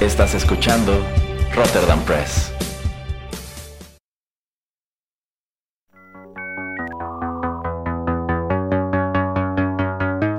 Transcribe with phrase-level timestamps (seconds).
[0.00, 0.92] Estás escuchando
[1.54, 2.52] Rotterdam Press.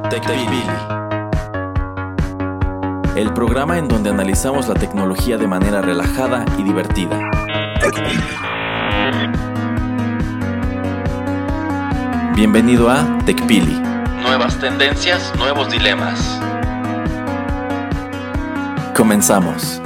[0.09, 0.63] TechPili.
[3.15, 7.17] El programa en donde analizamos la tecnología de manera relajada y divertida.
[12.35, 13.79] Bienvenido a TechPili.
[14.21, 16.44] Nuevas tendencias, nuevos dilemas.
[18.95, 19.81] Comenzamos.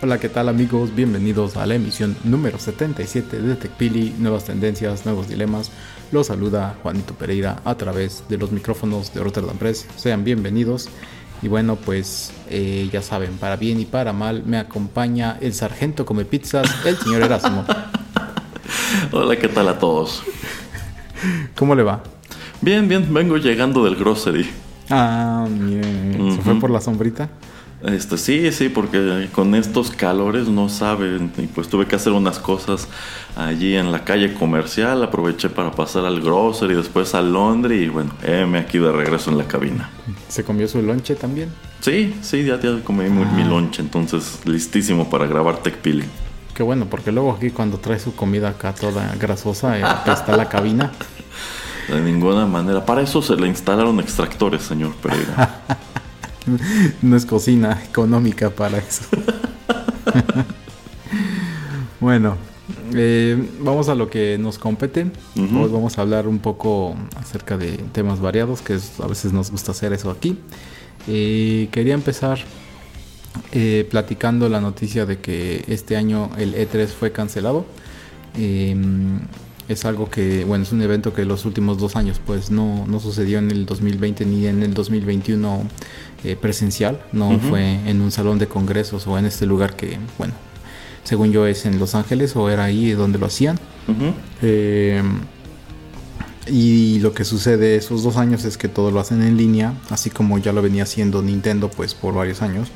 [0.00, 0.94] Hola, ¿qué tal amigos?
[0.94, 5.70] Bienvenidos a la emisión número 77 de TechPili, nuevas tendencias, nuevos dilemas.
[6.10, 9.86] Los saluda Juanito Pereira a través de los micrófonos de Rotterdam Press.
[9.96, 10.88] Sean bienvenidos.
[11.46, 16.04] Y bueno, pues eh, ya saben, para bien y para mal, me acompaña el sargento
[16.04, 17.64] come pizzas, el señor Erasmo.
[19.12, 20.24] Hola, ¿qué tal a todos?
[21.54, 22.02] ¿Cómo le va?
[22.60, 24.50] Bien, bien, vengo llegando del grocery.
[24.90, 26.34] Ah, bien.
[26.34, 27.28] ¿Se fue por la sombrita?
[27.82, 31.30] Este, sí, sí, porque con estos calores no saben.
[31.36, 32.88] Y pues tuve que hacer unas cosas
[33.36, 35.02] allí en la calle comercial.
[35.02, 38.12] Aproveché para pasar al grocery, después al Londres y bueno,
[38.48, 39.90] me aquí de regreso en la cabina.
[40.28, 41.50] ¿Se comió su lonche también?
[41.80, 43.46] Sí, sí, ya, ya comí mi Ah.
[43.46, 46.04] lonche, entonces listísimo para grabar Tech Pili.
[46.54, 50.48] Qué bueno, porque luego aquí cuando trae su comida acá toda grasosa, eh, está la
[50.48, 50.92] cabina.
[51.88, 52.84] De ninguna manera.
[52.84, 55.60] Para eso se le instalaron extractores, señor Pereira.
[57.02, 59.02] No es cocina económica para eso.
[62.00, 62.36] bueno,
[62.94, 65.06] eh, vamos a lo que nos compete.
[65.36, 69.50] Hoy vamos a hablar un poco acerca de temas variados, que es- a veces nos
[69.50, 70.38] gusta hacer eso aquí.
[71.08, 72.38] Eh, quería empezar
[73.52, 77.66] eh, platicando la noticia de que este año el E3 fue cancelado.
[79.68, 83.00] Es algo que, bueno, es un evento que los últimos dos años pues no, no
[83.00, 85.62] sucedió en el 2020 ni en el 2021
[86.24, 90.34] eh, presencial, no fue en un salón de congresos o en este lugar que, bueno,
[91.04, 93.58] según yo es en Los Ángeles o era ahí donde lo hacían.
[94.42, 95.02] Eh,
[96.48, 100.10] y lo que sucede esos dos años es que todo lo hacen en línea, así
[100.10, 102.68] como ya lo venía haciendo Nintendo pues por varios años,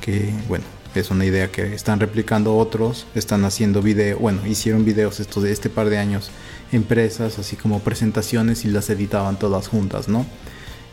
[0.00, 0.64] que bueno,
[1.00, 5.52] es una idea que están replicando otros, están haciendo video, bueno, hicieron videos estos de
[5.52, 6.30] este par de años,
[6.72, 10.26] empresas, así como presentaciones y las editaban todas juntas, ¿no?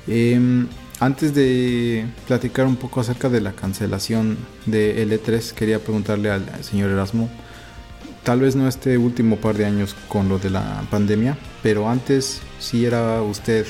[0.08, 0.68] Em,
[1.00, 6.92] antes de platicar un poco acerca de la cancelación de L3, quería preguntarle al señor
[6.92, 7.30] Erasmo,
[8.24, 12.42] tal vez no este último par de años con lo de la pandemia, pero antes
[12.60, 13.66] sí era usted,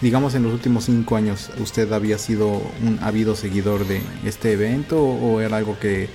[0.00, 5.02] digamos en los últimos cinco años, usted había sido un ávido seguidor de este evento
[5.02, 6.08] o era algo que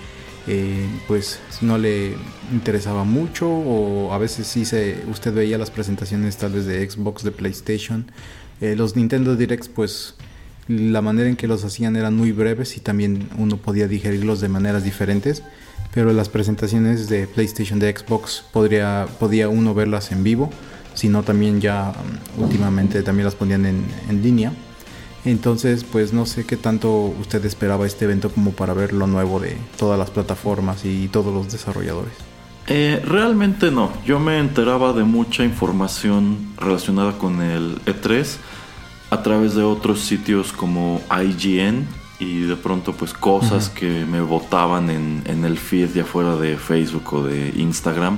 [0.48, 2.16] eh, pues no le
[2.52, 7.24] interesaba mucho o a veces sí se, usted veía las presentaciones tal vez de Xbox,
[7.24, 8.06] de PlayStation,
[8.62, 10.16] Eh, los Nintendo Directs pues
[10.68, 14.50] la manera en que los hacían eran muy breves y también uno podía digerirlos de
[14.50, 15.44] maneras diferentes
[15.94, 20.50] pero las presentaciones de PlayStation de Xbox podría podía uno verlas en vivo
[21.00, 21.94] sino también ya
[22.38, 24.52] um, últimamente también las ponían en, en línea.
[25.24, 29.40] Entonces pues no sé qué tanto usted esperaba este evento como para ver lo nuevo
[29.40, 32.14] de todas las plataformas y todos los desarrolladores.
[32.68, 33.92] Eh, realmente no.
[34.06, 38.36] Yo me enteraba de mucha información relacionada con el E3
[39.10, 41.88] a través de otros sitios como IGN
[42.20, 46.58] y de pronto pues cosas que me botaban en, en el feed ya fuera de
[46.58, 48.18] Facebook o de Instagram.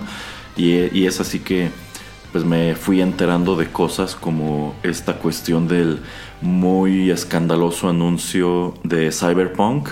[0.58, 1.70] Y, y es así que
[2.32, 6.00] pues me fui enterando de cosas como esta cuestión del
[6.42, 9.90] muy escandaloso anuncio de Cyberpunk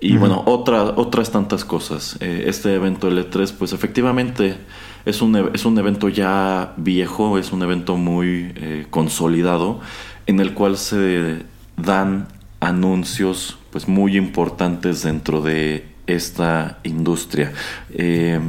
[0.00, 2.16] y bueno, otra, otras tantas cosas.
[2.20, 4.56] Eh, este evento L3, pues efectivamente
[5.04, 9.80] es un, e- es un evento ya viejo, es un evento muy eh, consolidado,
[10.26, 11.42] en el cual se
[11.76, 12.28] dan
[12.60, 17.52] anuncios pues muy importantes dentro de esta industria.
[17.90, 18.40] Eh,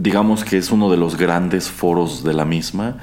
[0.00, 2.96] digamos que es uno de los grandes foros de la misma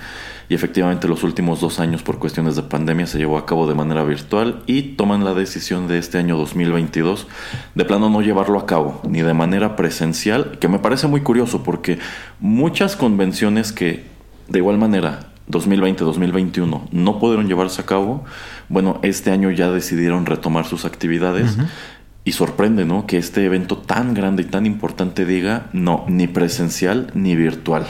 [0.49, 3.75] y efectivamente los últimos dos años por cuestiones de pandemia se llevó a cabo de
[3.75, 7.27] manera virtual y toman la decisión de este año 2022
[7.75, 11.61] de plano no llevarlo a cabo ni de manera presencial, que me parece muy curioso
[11.63, 11.99] porque
[12.39, 14.05] muchas convenciones que
[14.47, 18.25] de igual manera 2020-2021 no pudieron llevarse a cabo,
[18.69, 21.57] bueno, este año ya decidieron retomar sus actividades.
[22.27, 23.07] Y sorprende, ¿no?
[23.07, 27.87] Que este evento tan grande y tan importante diga, no, ni presencial ni virtual.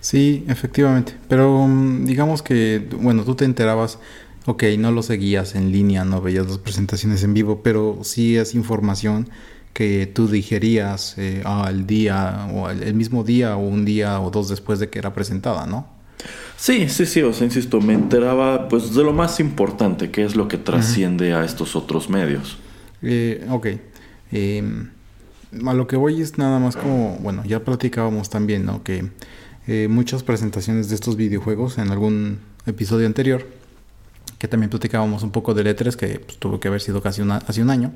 [0.00, 1.14] Sí, efectivamente.
[1.26, 3.98] Pero mm, digamos que, bueno, tú te enterabas
[4.44, 8.54] Ok, no lo seguías en línea, no veías las presentaciones en vivo, pero sí es
[8.54, 9.28] información
[9.72, 14.50] que tú digerías eh, al día o el mismo día o un día o dos
[14.50, 15.88] después de que era presentada, ¿no?
[16.56, 20.36] Sí, sí, sí, o sea, insisto, me enteraba pues de lo más importante, que es
[20.36, 22.58] lo que trasciende a estos otros medios.
[23.02, 23.66] Eh, ok.
[24.32, 24.90] Em,
[25.66, 28.82] a lo que voy es nada más como, bueno, ya platicábamos también, ¿no?
[28.82, 29.10] Que
[29.66, 33.46] eh, muchas presentaciones de estos videojuegos en algún episodio anterior,
[34.38, 37.62] que también platicábamos un poco de letras, que pues, tuvo que haber sido casi hace
[37.62, 37.92] un año,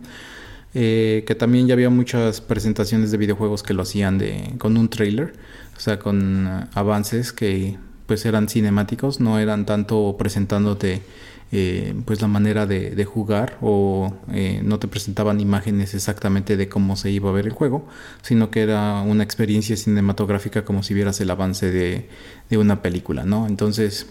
[0.74, 4.88] eh, que también ya había muchas presentaciones de videojuegos que lo hacían de, con un
[4.88, 5.34] trailer,
[5.76, 7.76] o sea, con avances que
[8.06, 11.02] pues eran cinemáticos, no eran tanto presentándote
[11.52, 16.94] eh, pues la manera de, jugar o eh, no te presentaban imágenes exactamente de cómo
[16.94, 17.88] se iba a ver el juego,
[18.22, 22.08] sino que era una experiencia cinematográfica como si vieras el avance de,
[22.56, 23.48] una película, ¿no?
[23.48, 24.06] Entonces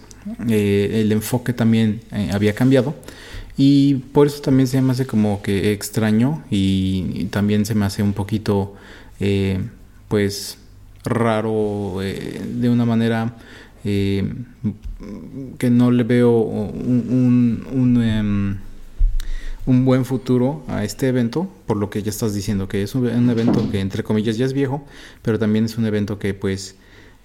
[0.49, 2.01] eh, el enfoque también
[2.33, 2.95] había cambiado
[3.55, 8.03] y por eso también se me hace como que extraño y, también se me hace
[8.03, 8.75] un poquito
[10.09, 10.57] pues
[11.05, 13.35] raro de una manera
[13.85, 14.33] eh,
[15.57, 18.57] que no le veo un, un, em,
[19.65, 23.29] un, buen futuro a este evento, por lo que ya estás diciendo, que es un,
[23.29, 24.85] evento que entre comillas ya es viejo,
[25.21, 26.75] pero también es un evento que pues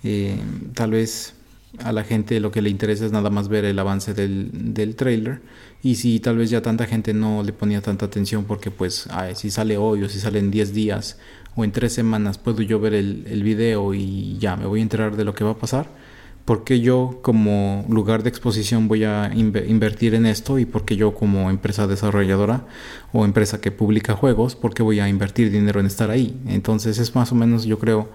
[0.04, 0.38] eh,
[0.74, 1.34] tal vez
[1.82, 4.94] a la gente lo que le interesa es nada más ver el avance del, del
[4.94, 5.40] trailer
[5.82, 9.50] y si tal vez ya tanta gente no le ponía tanta atención porque pues si
[9.50, 11.18] sale hoy o si sale en 10 días
[11.56, 14.82] o en 3 semanas puedo yo ver el, el video y ya me voy a
[14.84, 16.03] enterar de lo que va a pasar
[16.44, 20.58] ¿por qué yo como lugar de exposición voy a invertir en esto?
[20.58, 22.67] ¿Y por qué yo como empresa desarrolladora
[23.12, 26.37] o empresa que publica juegos, por qué voy a invertir dinero en estar ahí?
[26.46, 28.08] Entonces es más o menos yo creo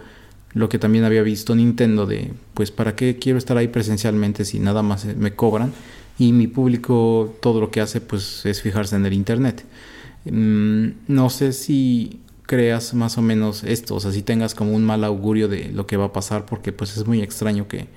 [0.54, 4.60] lo que también había visto Nintendo de, pues, ¿para qué quiero estar ahí presencialmente si
[4.60, 5.72] nada más me cobran?
[6.18, 9.66] Y mi público todo lo que hace pues es fijarse en el Internet.
[10.26, 14.84] Mm, no sé si creas más o menos esto, o sea, si tengas como un
[14.84, 17.88] mal augurio de lo que va a pasar, porque pues es muy extraño que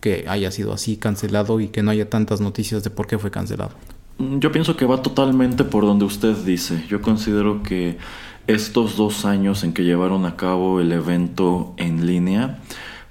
[0.00, 3.30] que haya sido así cancelado y que no haya tantas noticias de por qué fue
[3.30, 3.72] cancelado.
[4.18, 6.84] Mm, yo pienso que va totalmente por donde usted dice.
[6.88, 7.98] Yo considero que
[8.46, 12.58] estos dos años en que llevaron a cabo el evento en línea,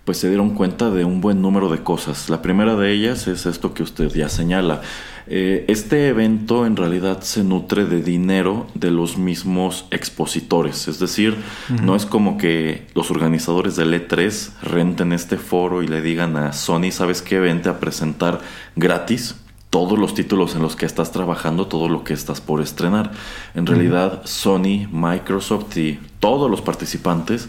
[0.09, 2.31] pues se dieron cuenta de un buen número de cosas.
[2.31, 4.81] La primera de ellas es esto que usted ya señala.
[5.27, 11.35] Eh, este evento en realidad se nutre de dinero de los mismos expositores, es decir,
[11.83, 16.53] no es como que los organizadores del E3 renten este foro y le digan a
[16.53, 17.39] Sony, ¿sabes qué?
[17.39, 18.41] Vente a presentar
[18.75, 19.35] gratis
[19.69, 23.11] todos los títulos en los que estás trabajando, todo lo que estás por estrenar.
[23.53, 27.47] En realidad, Sony, Microsoft y todos los participantes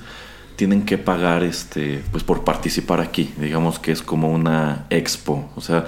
[0.60, 3.32] tienen que pagar este pues por participar aquí.
[3.38, 5.50] Digamos que es como una expo.
[5.56, 5.86] O sea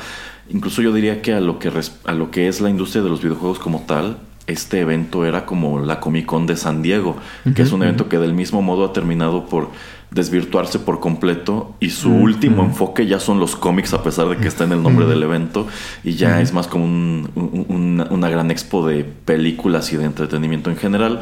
[0.49, 1.71] incluso yo diría que a lo que
[2.07, 4.17] a lo que es la industria de los videojuegos como tal
[4.47, 7.17] este evento era como la Comic Con de San Diego
[7.55, 9.69] que es un evento que del mismo modo ha terminado por
[10.11, 14.49] desvirtuarse por completo y su último enfoque ya son los cómics a pesar de que
[14.49, 15.69] está en el nombre del evento
[16.03, 21.21] y ya es más como una gran expo de películas y de entretenimiento en general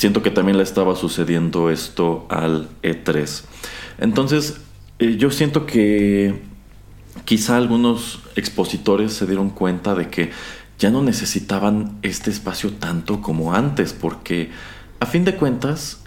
[0.00, 3.42] siento que también le estaba sucediendo esto al E3.
[3.98, 4.62] Entonces,
[4.98, 6.40] eh, yo siento que
[7.26, 10.30] quizá algunos expositores se dieron cuenta de que
[10.78, 14.50] ya no necesitaban este espacio tanto como antes, porque
[15.00, 16.00] a fin de cuentas,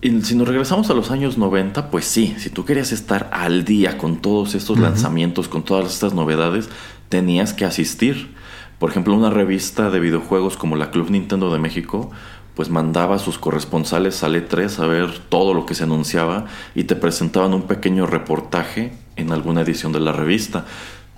[0.00, 3.98] si nos regresamos a los años 90, pues sí, si tú querías estar al día
[3.98, 6.68] con todos estos lanzamientos, con todas estas novedades,
[7.08, 8.36] tenías que asistir.
[8.78, 12.12] Por ejemplo, una revista de videojuegos como la Club Nintendo de México
[12.54, 16.84] pues mandaba a sus corresponsales al E3 a ver todo lo que se anunciaba y
[16.84, 20.64] te presentaban un pequeño reportaje en alguna edición de la revista.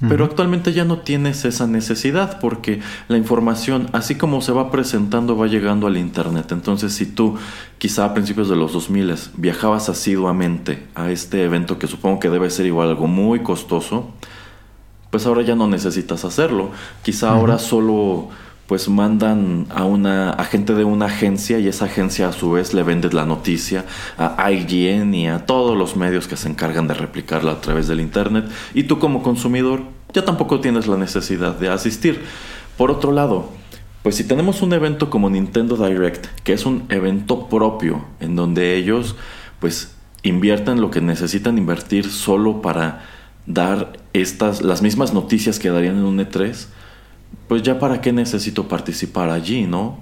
[0.09, 5.37] Pero actualmente ya no tienes esa necesidad porque la información, así como se va presentando,
[5.37, 6.51] va llegando al Internet.
[6.51, 7.37] Entonces, si tú,
[7.79, 12.51] quizá a principios de los 2000, viajabas asiduamente a este evento, que supongo que debe
[12.51, 14.11] ser igual algo muy costoso,
[15.11, 16.71] pues ahora ya no necesitas hacerlo.
[17.05, 18.31] Quizá ahora solo
[18.73, 22.83] pues mandan a una agente de una agencia y esa agencia a su vez le
[22.83, 23.85] vende la noticia
[24.17, 28.01] a IGN y a todos los medios que se encargan de replicarla a través del
[28.01, 29.83] internet y tú como consumidor
[30.15, 32.23] ya tampoco tienes la necesidad de asistir.
[32.79, 33.51] Por otro lado,
[34.03, 38.75] pues si tenemos un evento como Nintendo Direct, que es un evento propio en donde
[38.75, 39.17] ellos
[39.61, 43.05] pues invierten lo que necesitan invertir solo para
[43.45, 46.69] dar estas las mismas noticias que darían en un E3,
[47.53, 49.99] pues ya para qué necesito participar allí, ¿no?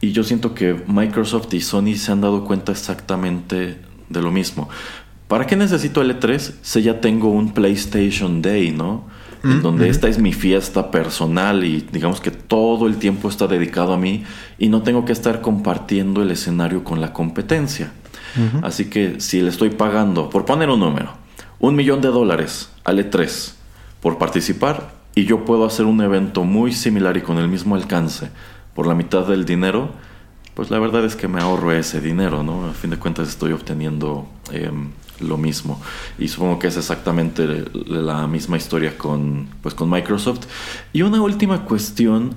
[0.00, 3.76] Y yo siento que Microsoft y Sony se han dado cuenta exactamente
[4.08, 4.70] de lo mismo.
[5.28, 9.04] ¿Para qué necesito el E3 si ya tengo un PlayStation Day, ¿no?
[9.44, 13.92] en donde esta es mi fiesta personal y digamos que todo el tiempo está dedicado
[13.92, 14.24] a mí
[14.58, 17.92] y no tengo que estar compartiendo el escenario con la competencia.
[18.62, 21.12] Así que si le estoy pagando, por poner un número,
[21.58, 23.52] un millón de dólares al E3
[24.00, 28.30] por participar y yo puedo hacer un evento muy similar y con el mismo alcance
[28.74, 29.90] por la mitad del dinero,
[30.54, 32.66] pues la verdad es que me ahorro ese dinero, ¿no?
[32.66, 35.80] A fin de cuentas estoy obteniendo em, lo mismo.
[36.18, 40.46] Y supongo que es exactamente la misma historia con, pues, con Microsoft.
[40.92, 42.34] Y una última cuestión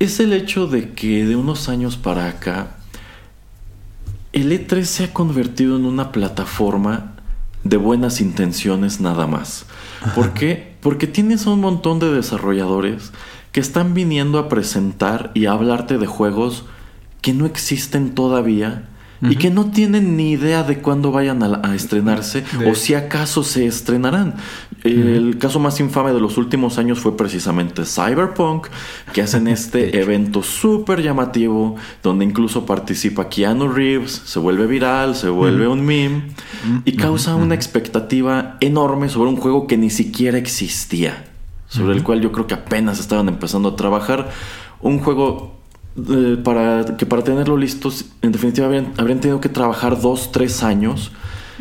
[0.00, 2.78] es el hecho de que de unos años para acá,
[4.32, 7.11] el E3 se ha convertido en una plataforma
[7.64, 9.66] de buenas intenciones nada más.
[10.14, 10.74] ¿Por qué?
[10.80, 13.12] Porque tienes un montón de desarrolladores
[13.52, 16.64] que están viniendo a presentar y a hablarte de juegos
[17.20, 18.88] que no existen todavía
[19.20, 23.66] y que no tienen ni idea de cuándo vayan a, estrenarse o si acaso se
[23.66, 24.34] estrenarán.
[24.84, 28.66] El caso más infame de los últimos años fue precisamente Cyberpunk,
[29.12, 35.28] que hacen este evento súper llamativo donde incluso participa Keanu Reeves, se vuelve viral, se
[35.28, 36.22] vuelve un meme
[36.84, 41.26] y causa una expectativa enorme sobre un juego que ni siquiera existía,
[41.68, 44.30] sobre el cual yo creo que apenas estaban empezando a trabajar.
[44.80, 45.62] Un juego
[46.42, 51.12] para que para tenerlo listos, en definitiva habrían, tenido que trabajar dos, tres años.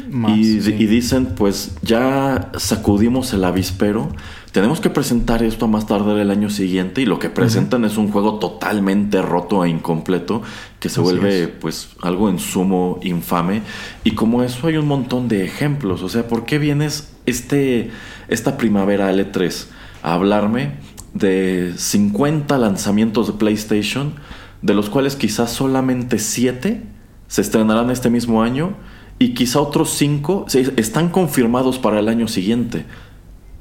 [0.10, 4.10] Y, dicen, pues ya sacudimos el avispero,
[4.52, 7.98] tenemos que presentar esto a más tarde del año siguiente y lo que presentan es
[7.98, 10.42] un juego totalmente roto e incompleto
[10.80, 13.62] que se vuelve pues algo en sumo infame.
[14.04, 17.92] Y como eso hay un montón de ejemplos, o sea, ¿por qué vienes este,
[18.28, 19.68] esta primavera L3
[20.04, 20.92] a hablarme?
[21.14, 24.14] de 50 lanzamientos de PlayStation,
[24.62, 26.84] de los cuales quizás solamente 7
[27.28, 28.76] se estrenarán este mismo año
[29.22, 30.48] y quizá otros 5
[30.78, 32.86] están confirmados para el año siguiente.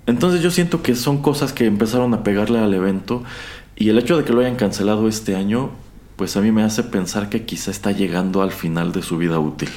[0.07, 3.23] Entonces yo siento que son cosas que empezaron a pegarle al evento
[3.77, 5.69] y el hecho de que lo hayan cancelado este año,
[6.17, 9.39] pues a mí me hace pensar que quizá está llegando al final de su vida
[9.39, 9.69] útil.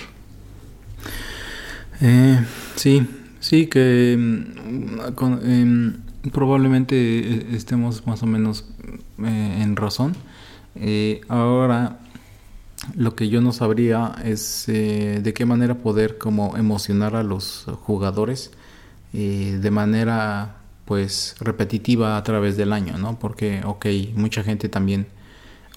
[1.99, 2.39] Eh,
[2.77, 3.05] sí,
[3.41, 5.93] sí, que mm, em,
[6.31, 8.69] probablemente eh, estemos más o menos
[9.21, 10.15] eh, en razón.
[10.75, 11.99] Eh, ahora,
[12.95, 18.51] lo que yo no sabría es de qué manera poder como emocionar a los jugadores
[19.11, 23.17] de manera pues repetitiva a través del año, ¿no?
[23.19, 23.85] Porque, ok,
[24.15, 25.07] mucha gente también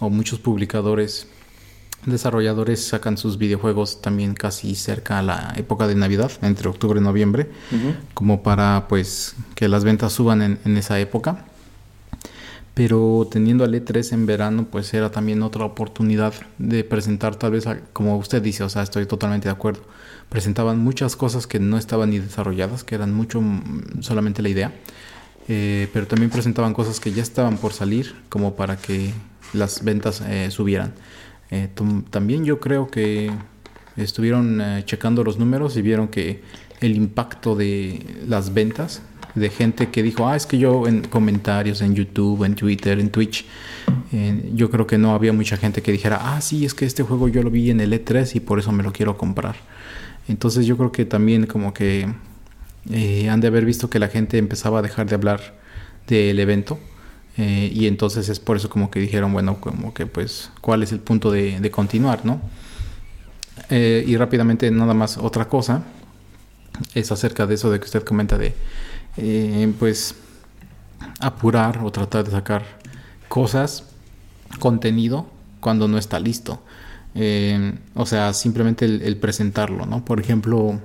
[0.01, 1.29] o muchos publicadores
[2.05, 7.03] desarrolladores sacan sus videojuegos también casi cerca a la época de Navidad, entre octubre y
[7.03, 7.51] noviembre,
[8.15, 11.45] como para pues que las ventas suban en, esa época.
[12.77, 17.65] Pero teniendo al E3 en verano, pues era también otra oportunidad de presentar tal vez,
[17.95, 19.81] como usted dice, o sea, estoy totalmente de acuerdo.
[20.29, 24.73] Presentaban muchas cosas que no estaban ni desarrolladas, que eran mucho mm, solamente la idea.
[25.49, 29.11] Eh, pero también presentaban cosas que ya estaban por salir, como para que
[29.55, 30.93] las ventas eh, subieran.
[31.51, 31.71] Eh,
[32.11, 33.33] también yo creo que
[33.97, 36.43] estuvieron checando los números y vieron que
[36.83, 39.01] el impacto de las ventas
[39.37, 43.11] de gente que dijo, ah, es que yo en comentarios en YouTube, en Twitter, en
[43.11, 43.45] Twitch,
[44.13, 47.03] eh, yo creo que no había mucha gente que dijera, ah, sí, es que este
[47.03, 49.57] juego yo lo vi en el E3 y por eso me lo quiero comprar.
[50.27, 52.09] Entonces yo creo que también como que
[53.31, 55.55] han de haber visto que la gente empezaba a dejar de hablar
[56.07, 56.79] del evento
[57.39, 60.93] eh, y entonces es por eso como que dijeron, bueno, como que pues, ¿cuál es
[60.93, 62.41] el punto de, continuar, no?
[63.69, 65.83] Eh, y rápidamente nada más otra cosa
[66.95, 68.55] es acerca de eso de que usted comenta de,
[69.17, 70.15] eh, pues,
[71.21, 72.65] apurar o tratar de sacar
[73.29, 73.85] cosas,
[74.59, 75.27] contenido,
[75.61, 76.61] cuando no está listo.
[77.95, 80.05] o sea, simplemente el, presentarlo, ¿no?
[80.05, 80.81] Por ejemplo,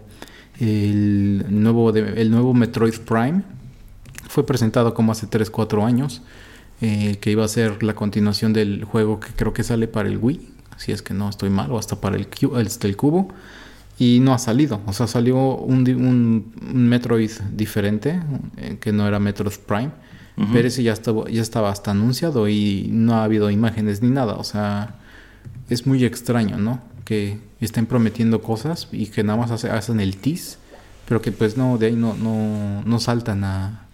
[0.60, 3.44] el nuevo, el nuevo Metroid Prime
[4.32, 6.22] fue presentado como hace 3, 4 años,
[6.82, 10.18] eh, que iba a ser la continuación del juego que creo que sale para el
[10.18, 13.28] Wii, si es que no estoy mal, o hasta para el, este, el cubo,
[14.02, 18.20] y no ha salido, o sea, salió un, un, Metroid diferente,
[18.58, 19.92] eh, que no era Metroid Prime,
[20.52, 24.38] pero ese ya estaba, ya estaba hasta anunciado y no ha habido imágenes ni nada,
[24.38, 24.96] o sea,
[25.70, 26.82] es muy extraño, ¿no?
[27.06, 30.58] Que estén prometiendo cosas y que nada más hacen el tease,
[31.08, 33.86] pero que pues no, de ahí no, no, no saltan a,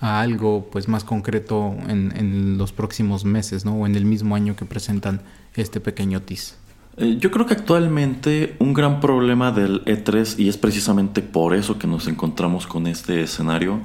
[0.00, 3.74] a algo pues más concreto en, en, los próximos meses, ¿no?
[3.74, 5.20] O en el mismo año que presentan
[5.56, 6.54] este pequeño TIS.
[7.00, 11.78] Eh, yo creo que actualmente un gran problema del E3, y es precisamente por eso
[11.78, 13.80] que nos encontramos con este escenario,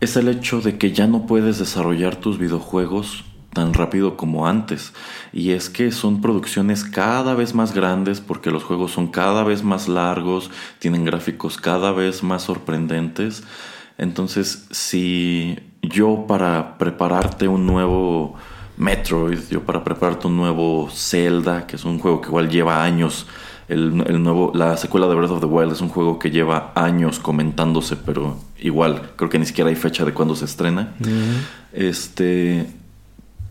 [0.00, 4.92] es el hecho de que ya no puedes desarrollar tus videojuegos tan rápido como antes.
[5.32, 9.62] Y es que son producciones cada vez más grandes porque los juegos son cada vez
[9.62, 13.44] más largos, tienen gráficos cada vez más sorprendentes.
[13.98, 18.34] Entonces, si yo para prepararte un nuevo
[18.80, 23.26] Metroid, yo para prepararte un nuevo Zelda, que es un juego que igual lleva años,
[23.68, 27.20] el, nuevo, la secuela de Breath of the Wild es un juego que lleva años
[27.20, 30.94] comentándose, pero igual, creo que ni siquiera hay fecha de cuándo se estrena.
[31.72, 32.66] Este,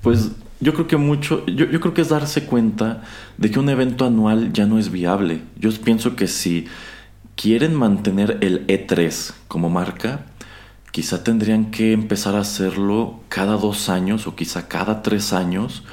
[0.02, 3.04] pues yo creo que mucho, yo, yo, creo que es darse cuenta
[3.38, 5.42] de que un evento anual ya no es viable.
[5.58, 6.68] Yo pienso que si
[7.36, 10.26] quieren mantener el E3 como marca,
[10.92, 15.84] quizá tendrían que empezar a hacerlo cada dos años o quizá cada tres años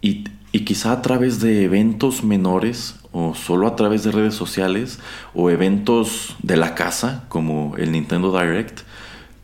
[0.00, 0.24] y,
[0.64, 5.00] quizá a través de eventos menores o solo a través de redes sociales
[5.34, 8.82] o eventos de la casa como el Nintendo Direct,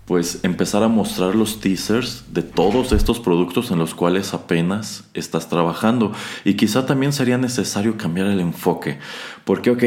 [0.07, 5.49] pues empezar a mostrar los teasers de todos estos productos en los cuales apenas estás
[5.49, 6.13] trabajando.
[6.45, 8.99] Y quizá también sería necesario cambiar el enfoque.
[9.45, 9.85] Porque, ok,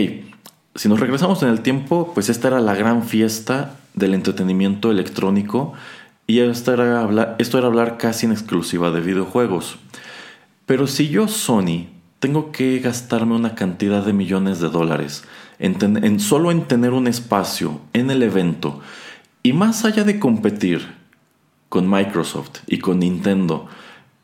[0.75, 5.73] si nos regresamos en el tiempo, pues esta era la gran fiesta del entretenimiento electrónico
[6.25, 9.77] y esto era hablar, esto era hablar casi en exclusiva de videojuegos.
[10.65, 11.88] Pero si yo, Sony,
[12.19, 15.23] tengo que gastarme una cantidad de millones de dólares
[15.59, 18.81] en, en solo en tener un espacio en el evento,
[19.43, 20.88] y más allá de competir
[21.67, 23.67] con Microsoft y con Nintendo,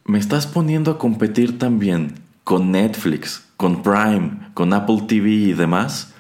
[0.06, 6.14] me estás poniendo a competir también con Netflix, con Prime, con Apple TV y demás.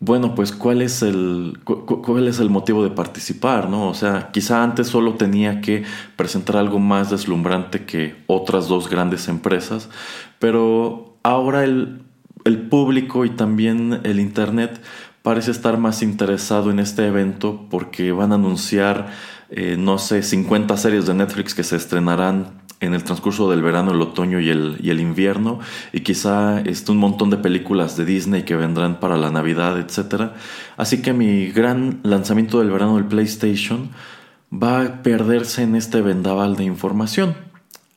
[0.00, 3.88] Bueno, pues ¿cuál es el cuál es el motivo de participar, no?
[3.88, 9.26] O sea, quizá antes solo tenía que presentar algo más deslumbrante que otras dos grandes
[9.26, 9.90] empresas,
[10.38, 12.02] pero ahora el,
[12.44, 14.80] el público y también el internet
[15.22, 19.08] parece estar más interesado en este evento porque van a anunciar,
[19.50, 23.92] eh, no sé, 50 series de Netflix que se estrenarán en el transcurso del verano,
[23.92, 25.58] el otoño y el, invierno,
[25.92, 30.30] y quizá este, un montón de películas de Disney que vendrán para la Navidad, etc.
[30.76, 33.90] Así que mi gran lanzamiento del verano del PlayStation
[34.52, 37.36] va a perderse en este vendaval de información.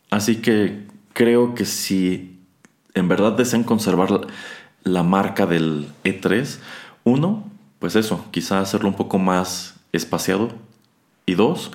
[0.09, 2.39] Así que creo que si
[2.93, 4.21] en verdad desean conservar
[4.83, 6.57] la marca del E3,
[7.03, 7.45] uno,
[7.79, 10.49] pues eso, quizá hacerlo un poco más espaciado.
[11.25, 11.71] Y dos,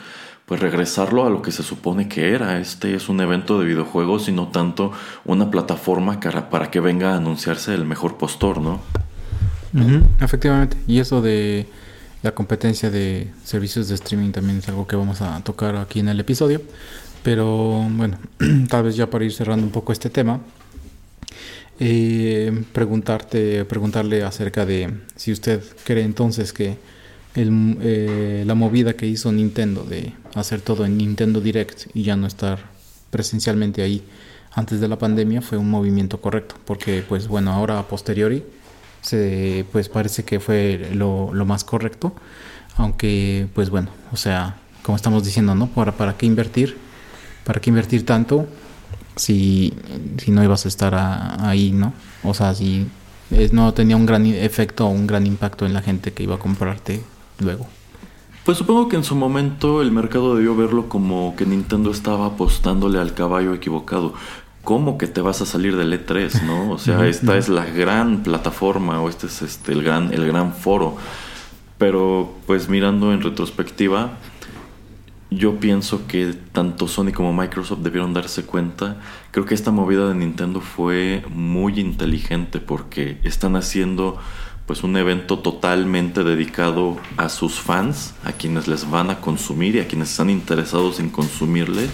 [0.46, 2.58] pues regresarlo a lo que se supone que era.
[2.60, 4.92] Este es un evento de videojuegos y no tanto
[5.24, 8.80] una plataforma para que venga a anunciarse el mejor postor, ¿no?
[10.20, 10.76] efectivamente.
[10.86, 11.66] Y eso de
[12.22, 16.08] la competencia de servicios de streaming también es algo que vamos a tocar aquí en
[16.08, 16.62] el episodio.
[17.24, 18.16] Pero bueno,
[18.68, 20.40] tal vez ya para ir cerrando un poco este tema,
[21.80, 26.78] eh, preguntarte, preguntarle acerca de si usted cree entonces que
[27.36, 32.16] el, eh, la movida que hizo Nintendo de hacer todo en Nintendo Direct y ya
[32.16, 32.58] no estar
[33.10, 34.02] presencialmente ahí
[34.52, 38.42] antes de la pandemia fue un movimiento correcto, porque pues bueno, ahora a posteriori
[39.02, 42.14] se, pues parece que fue lo, lo más correcto,
[42.76, 45.68] aunque pues bueno, o sea, como estamos diciendo, ¿no?
[45.68, 46.76] ¿Para, para qué invertir?
[47.44, 48.48] ¿Para qué invertir tanto?
[49.16, 49.72] si,
[50.18, 50.94] si no ibas a estar
[51.40, 51.92] ahí, ¿no?
[52.22, 52.86] O sea, si
[53.50, 56.38] no tenía un gran efecto o un gran impacto en la gente que iba a
[56.38, 57.02] comprarte
[57.38, 57.66] luego.
[58.44, 63.00] Pues supongo que en su momento el mercado debió verlo como que Nintendo estaba apostándole
[63.00, 64.14] al caballo equivocado.
[64.62, 66.70] ¿Cómo que te vas a salir del E3, no?
[66.70, 70.52] O sea, esta es la gran plataforma o este es este el gran el gran
[70.52, 70.96] foro.
[71.78, 74.12] Pero pues mirando en retrospectiva,
[75.30, 78.98] yo pienso que tanto Sony como Microsoft debieron darse cuenta.
[79.32, 84.18] Creo que esta movida de Nintendo fue muy inteligente porque están haciendo
[84.66, 89.80] pues un evento totalmente dedicado a sus fans, a quienes les van a consumir y
[89.80, 91.86] a quienes están interesados en consumirle.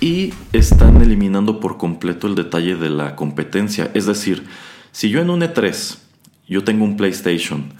[0.00, 3.90] Y están eliminando por completo el detalle de la competencia.
[3.94, 4.44] Es decir,
[4.92, 5.98] si yo en un E3
[6.46, 7.72] yo tengo un PlayStation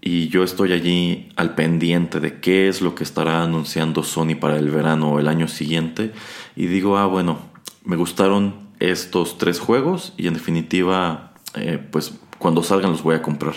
[0.00, 4.58] y yo estoy allí al pendiente de qué es lo que estará anunciando Sony para
[4.58, 6.12] el verano o el año siguiente
[6.54, 7.40] y digo, ah, bueno,
[7.84, 13.22] me gustaron estos tres juegos y en definitiva, eh, pues cuando salgan los voy a
[13.22, 13.54] comprar.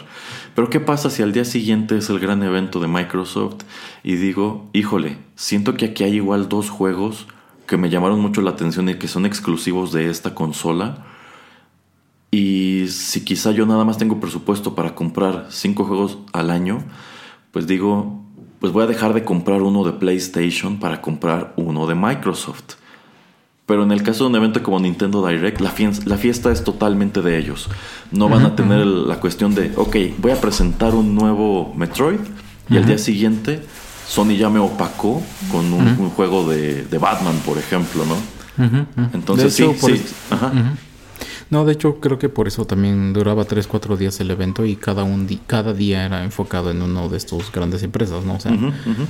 [0.54, 3.64] Pero ¿qué pasa si al día siguiente es el gran evento de Microsoft
[4.04, 7.26] y digo, híjole, siento que aquí hay igual dos juegos
[7.66, 11.04] que me llamaron mucho la atención y que son exclusivos de esta consola?
[12.30, 16.84] Y si quizá yo nada más tengo presupuesto para comprar cinco juegos al año,
[17.52, 18.22] pues digo,
[18.60, 22.76] pues voy a dejar de comprar uno de PlayStation para comprar uno de Microsoft.
[23.66, 27.40] Pero en el caso de un evento como Nintendo Direct, la, fiesta, es totalmente de
[27.40, 27.68] ellos.
[28.12, 32.20] No van a tener la cuestión de, ok, voy a presentar un nuevo Metroid
[32.70, 33.64] y al día siguiente
[34.08, 38.16] Sony ya me opacó con un, juego de, Batman, por ejemplo, ¿no?
[39.14, 40.02] Entonces sí, sí.
[41.50, 44.76] No, de hecho creo que por eso también duraba 3, 4 días el evento y
[44.76, 48.36] cada, un cada día era enfocado en uno de estos grandes empresas, ¿no?
[48.36, 48.56] O sea,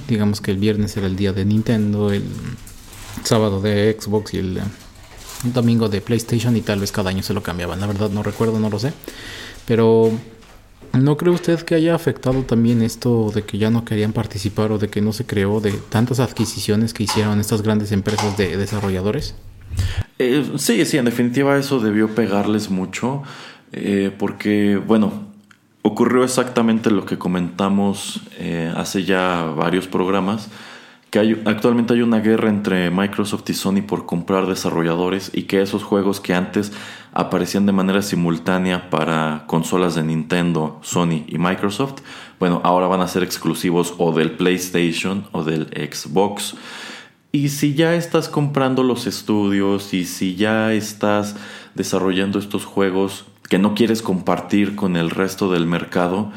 [0.07, 2.23] digamos que el viernes era el día de Nintendo, el
[3.25, 4.59] sábado de Xbox y el,
[5.43, 7.79] domingo de PlayStation y tal vez cada año se lo cambiaban.
[7.79, 8.93] La verdad no recuerdo, no lo sé.
[9.67, 10.11] Pero
[10.93, 14.77] ¿no cree usted que haya afectado también esto de que ya no querían participar o
[14.77, 19.35] de que no se creó de tantas adquisiciones que hicieron estas grandes empresas de desarrolladores?
[20.19, 23.23] Eh, sí, sí, en definitiva eso debió pegarles mucho,
[23.73, 25.27] eh, porque, bueno,
[25.81, 30.49] ocurrió exactamente lo que comentamos eh, hace ya varios programas,
[31.15, 35.81] que actualmente hay una guerra entre Microsoft y Sony por comprar desarrolladores y que esos
[35.81, 36.73] juegos que antes
[37.13, 42.01] aparecían de manera simultánea para consolas de Nintendo, Sony y Microsoft,
[42.37, 46.55] bueno, ahora van a ser exclusivos o del PlayStation o del Xbox.
[47.31, 51.37] Y si ya estás comprando los estudios y si ya estás
[51.75, 56.33] desarrollando estos juegos que no quieres compartir con el resto del mercado,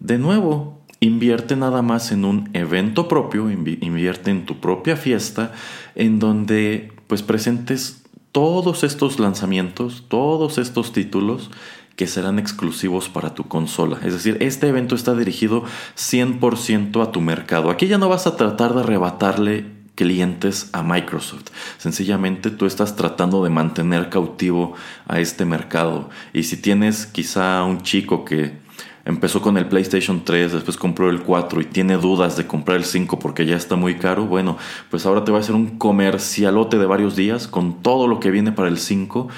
[0.00, 5.52] de nuevo, invierte nada más en un evento propio, invierte en tu propia fiesta,
[5.96, 11.50] en donde pues presentes todos estos lanzamientos, todos estos títulos
[11.96, 13.98] que serán exclusivos para tu consola.
[14.04, 15.64] Es decir, este evento está dirigido
[15.96, 17.70] 100% a tu mercado.
[17.70, 21.50] Aquí ya no vas a tratar de arrebatarle clientes a Microsoft.
[21.78, 24.74] Sencillamente tú estás tratando de mantener cautivo
[25.08, 26.08] a este mercado.
[26.32, 28.61] Y si tienes quizá un chico que
[29.04, 32.84] empezó con el PlayStation 3, después compró el 4 y tiene dudas de comprar el
[32.84, 34.56] 5 porque ya está muy caro, bueno,
[34.90, 38.30] pues ahora te va a hacer un comercialote de varios días con todo lo que
[38.30, 39.28] viene para el 5.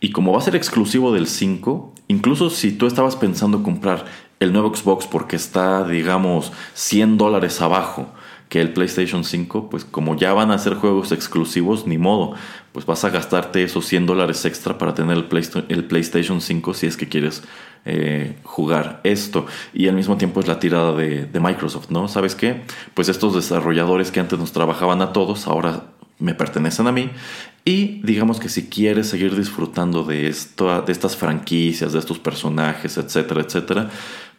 [0.00, 4.04] Y como va a ser exclusivo del 5, incluso si tú estabas pensando comprar
[4.40, 8.08] el nuevo Xbox porque está, digamos, 100 dólares abajo,
[8.54, 12.34] que el PlayStation 5, pues como ya van a ser juegos exclusivos, ni modo,
[12.70, 16.96] pues vas a gastarte esos 100 dólares extra para tener el, PlayStation 5 si es
[16.96, 17.42] que quieres
[17.84, 19.46] eh, jugar esto.
[19.72, 22.06] Y al mismo tiempo es la tirada de, de Microsoft, ¿no?
[22.06, 22.62] ¿Sabes qué?
[22.94, 25.86] Pues estos desarrolladores que antes nos trabajaban a todos, ahora
[26.20, 27.10] me pertenecen a mí.
[27.64, 32.98] Y digamos que si quieres seguir disfrutando de, esto, de estas franquicias, de estos personajes,
[32.98, 33.90] etcétera, etcétera,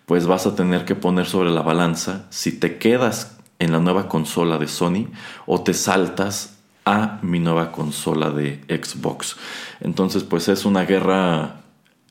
[0.05, 4.07] pues vas a tener que poner sobre la balanza si te quedas en la nueva
[4.07, 5.07] consola de Sony
[5.45, 9.37] o te saltas a mi nueva consola de Xbox.
[9.81, 11.61] Entonces pues es una guerra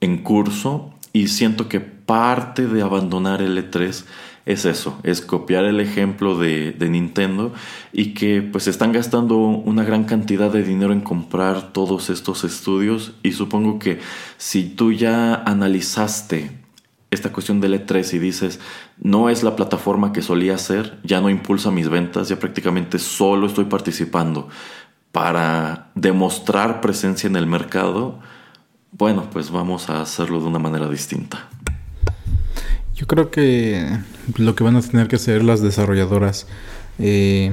[0.01, 4.05] en curso y siento que parte de abandonar el E3
[4.47, 7.55] es eso, es copiar el ejemplo de, de, Nintendo
[7.95, 13.13] y que pues están gastando una gran cantidad de dinero en comprar todos estos estudios
[13.23, 14.01] y supongo que
[14.37, 16.64] si tú ya analizaste
[17.15, 18.61] esta cuestión del E3 y dices,
[18.99, 23.47] no es la plataforma que solía ser, ya no impulsa mis ventas, ya prácticamente solo
[23.47, 24.49] estoy participando
[25.13, 28.19] para demostrar presencia en el mercado,
[28.91, 31.49] bueno, pues vamos a hacerlo de una manera distinta.
[32.95, 33.99] Yo creo que
[34.37, 36.47] lo que van a tener que hacer las desarrolladoras
[36.99, 37.53] eh,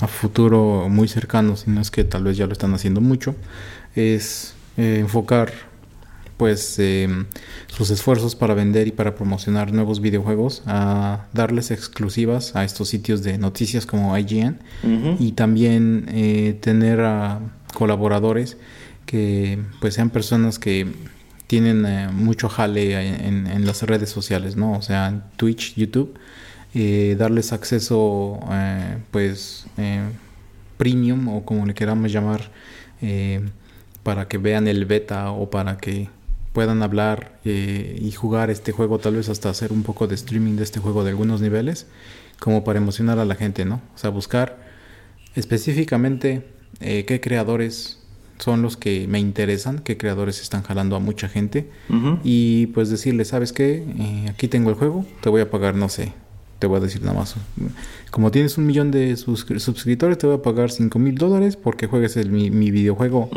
[0.00, 3.36] a futuro muy cercano, si no es que tal vez ya lo están haciendo mucho,
[3.94, 5.52] es eh, enfocar
[6.42, 7.26] pues em,
[7.68, 13.22] sus esfuerzos para vender y para promocionar nuevos videojuegos, a darles exclusivas a estos sitios
[13.22, 14.58] de noticias como IGN
[15.20, 17.38] y también eh, tener a
[17.74, 18.56] colaboradores
[19.06, 20.88] que pues sean personas que
[21.46, 24.72] tienen eh, mucho jale en, las redes sociales, ¿no?
[24.72, 26.12] O sea, Twitch, YouTube,
[26.74, 28.40] eh, darles acceso
[29.12, 29.66] pues
[30.76, 32.50] premium o como le queramos llamar
[34.02, 36.08] para que vean el beta o para que
[36.52, 40.56] puedan hablar eh, y jugar este juego, tal vez hasta hacer un poco de streaming
[40.56, 41.86] de este juego de algunos niveles,
[42.38, 43.76] como para emocionar a la gente, ¿no?
[43.94, 44.58] O sea, buscar
[45.34, 46.46] específicamente
[46.80, 47.98] eh, qué creadores
[48.38, 51.70] son los que me interesan, qué creadores están jalando a mucha gente
[52.24, 53.84] y pues decirle, ¿sabes qué?
[53.98, 56.12] Eh, aquí tengo el juego, te voy a pagar, no sé,
[56.62, 57.34] te voy a decir nada más.
[58.12, 62.16] Como tienes un millón de suscriptores, te voy a pagar 5 mil dólares porque juegues
[62.16, 63.30] el, mi, videojuego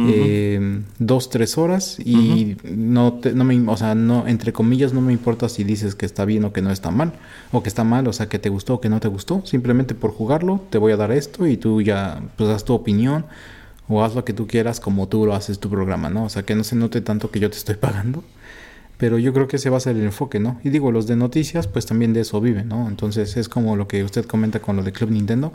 [0.00, 5.00] eh, dos, tres horas y no, te, no me, o sea, no, entre comillas, no
[5.00, 7.12] me importa si dices que está bien o que no está mal,
[7.52, 9.46] o que está mal, o sea, que te gustó o que no te gustó.
[9.46, 13.26] Simplemente por jugarlo, te voy a dar esto y tú ya, pues, das tu opinión
[13.88, 16.24] o haz lo que tú quieras como tú lo haces tu programa, ¿no?
[16.24, 18.24] O sea, que no se note tanto que yo te estoy pagando
[19.02, 20.60] pero yo creo que ese va a ser el enfoque, ¿no?
[20.62, 22.86] Y digo, los de noticias, pues también de eso viven, ¿no?
[22.86, 25.52] Entonces es como lo que usted comenta con lo de Club Nintendo.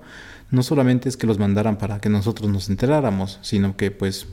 [0.52, 4.28] No solamente es que los mandaran para que nosotros nos enteráramos, sino que pues,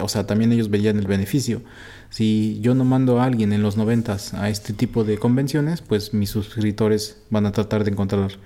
[0.00, 1.60] o sea, también ellos veían el beneficio.
[2.08, 6.14] Si yo no mando a alguien en los noventas a este tipo de convenciones, pues
[6.14, 8.38] mis suscriptores van a tratar de encontrar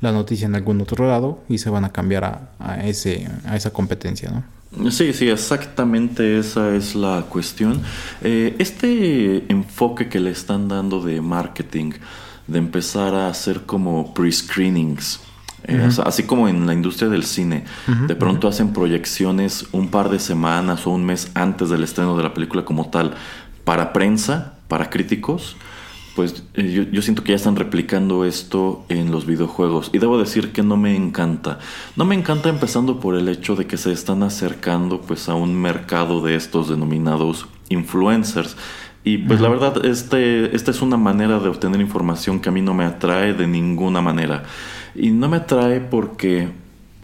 [0.00, 3.54] la noticia en algún otro lado y se van a cambiar a, a ese, a
[3.54, 4.44] esa competencia, ¿no?
[4.90, 7.80] Sí, sí, exactamente esa es la cuestión.
[8.22, 11.92] Eh, este enfoque que le están dando de marketing,
[12.46, 15.20] de empezar a hacer como pre-screenings,
[15.64, 17.64] eh, así como en la industria del cine,
[18.06, 22.22] de pronto hacen proyecciones un par de semanas o un mes antes del estreno de
[22.22, 23.14] la película como tal,
[23.64, 25.56] para prensa, para críticos,
[26.18, 29.88] pues eh, yo, siento que ya están replicando esto en los videojuegos.
[29.92, 31.60] Y debo decir que no me encanta.
[31.94, 35.54] No me encanta empezando por el hecho de que se están acercando pues a un
[35.54, 38.56] mercado de estos denominados influencers.
[39.04, 42.62] Y pues la verdad, este, esta es una manera de obtener información que a mí
[42.62, 44.42] no me atrae de ninguna manera.
[44.96, 46.48] Y no me atrae porque,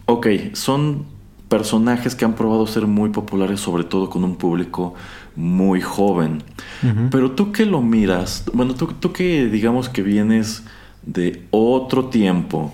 [0.06, 1.04] ok, son
[1.48, 4.94] personajes que han probado ser muy populares, sobre todo con un público
[5.36, 6.42] muy joven.
[7.10, 10.64] Pero tú que lo miras, bueno, tú, tú que digamos que vienes
[11.02, 12.72] de otro tiempo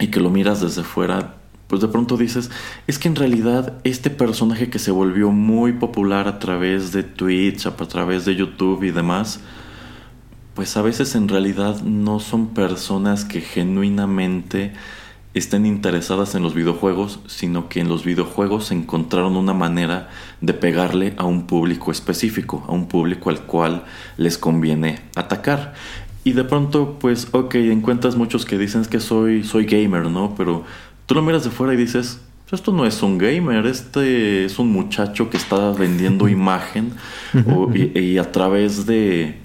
[0.00, 1.36] y que lo miras desde fuera,
[1.68, 2.50] pues de pronto dices,
[2.86, 7.66] es que en realidad este personaje que se volvió muy popular a través de Twitch,
[7.66, 9.40] a través de YouTube y demás,
[10.54, 14.72] pues a veces en realidad no son personas que genuinamente
[15.38, 21.14] estén interesadas en los videojuegos, sino que en los videojuegos encontraron una manera de pegarle
[21.16, 23.84] a un público específico, a un público al cual
[24.16, 25.74] les conviene atacar.
[26.24, 30.34] Y de pronto, pues, ok, encuentras muchos que dicen que soy, soy gamer, ¿no?
[30.36, 30.64] Pero
[31.06, 32.20] tú lo miras de fuera y dices,
[32.50, 36.92] esto no es un gamer, este es un muchacho que está vendiendo imagen
[37.94, 39.38] y, a través de,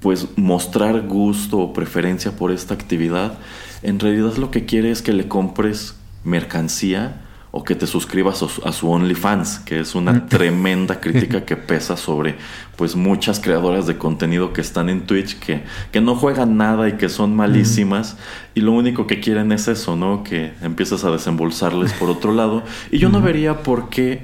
[0.00, 3.38] pues, mostrar gusto o preferencia por esta actividad,
[3.84, 5.94] en realidad lo que quiere es que le compres
[6.24, 7.20] mercancía
[7.56, 10.26] o que te suscribas a su OnlyFans, que es una mm.
[10.26, 12.34] tremenda crítica que pesa sobre
[12.74, 16.94] pues muchas creadoras de contenido que están en Twitch que, que no juegan nada y
[16.94, 18.16] que son malísimas
[18.56, 20.24] y lo único que quieren es eso, ¿no?
[20.24, 22.64] Que empiezas a desembolsarles por otro lado.
[22.90, 24.22] Y yo no vería por qué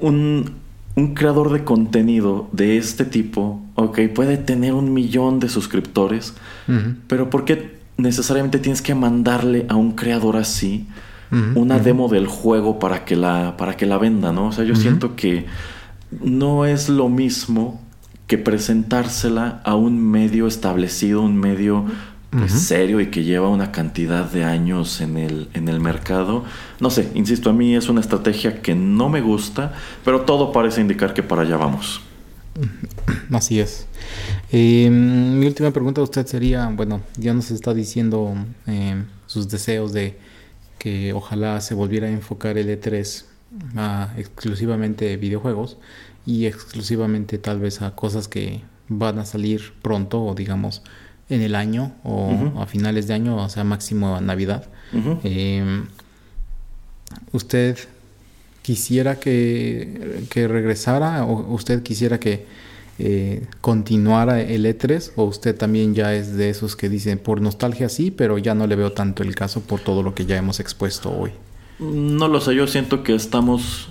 [0.00, 0.54] un,
[0.94, 6.32] un creador de contenido de este tipo, ok, puede tener un millón de suscriptores,
[7.08, 10.86] pero ¿por qué necesariamente tienes que mandarle a un creador así
[11.54, 14.48] una demo del juego para que la, para que la venda, ¿no?
[14.48, 15.46] O sea, yo siento que
[16.20, 17.80] no es lo mismo
[18.26, 21.86] que presentársela a un medio establecido, un medio
[22.28, 26.44] pues, serio y que lleva una cantidad de años en el, en el mercado.
[26.80, 29.72] No sé, insisto, a mí es una estrategia que no me gusta,
[30.04, 32.02] pero todo parece indicar que para allá vamos.
[33.30, 33.86] Así es.
[34.50, 38.34] Eh, mi última pregunta a usted sería, bueno, ya nos está diciendo
[38.66, 40.18] eh, sus deseos de
[40.78, 43.24] que ojalá se volviera a enfocar el E3
[43.76, 45.76] a exclusivamente videojuegos
[46.26, 50.82] y exclusivamente tal vez a cosas que van a salir pronto o digamos
[51.28, 54.68] en el año o a finales de año, o sea, máximo a Navidad.
[55.24, 55.84] Eh,
[57.32, 57.78] ¿Usted
[58.62, 62.46] quisiera que, que regresara o usted quisiera que
[62.98, 67.88] eh, continuara el E3 o usted también ya es de esos que dicen por nostalgia
[67.88, 70.60] sí, pero ya no le veo tanto el caso por todo lo que ya hemos
[70.60, 71.32] expuesto hoy?
[71.80, 73.88] No lo sé, yo siento que estamos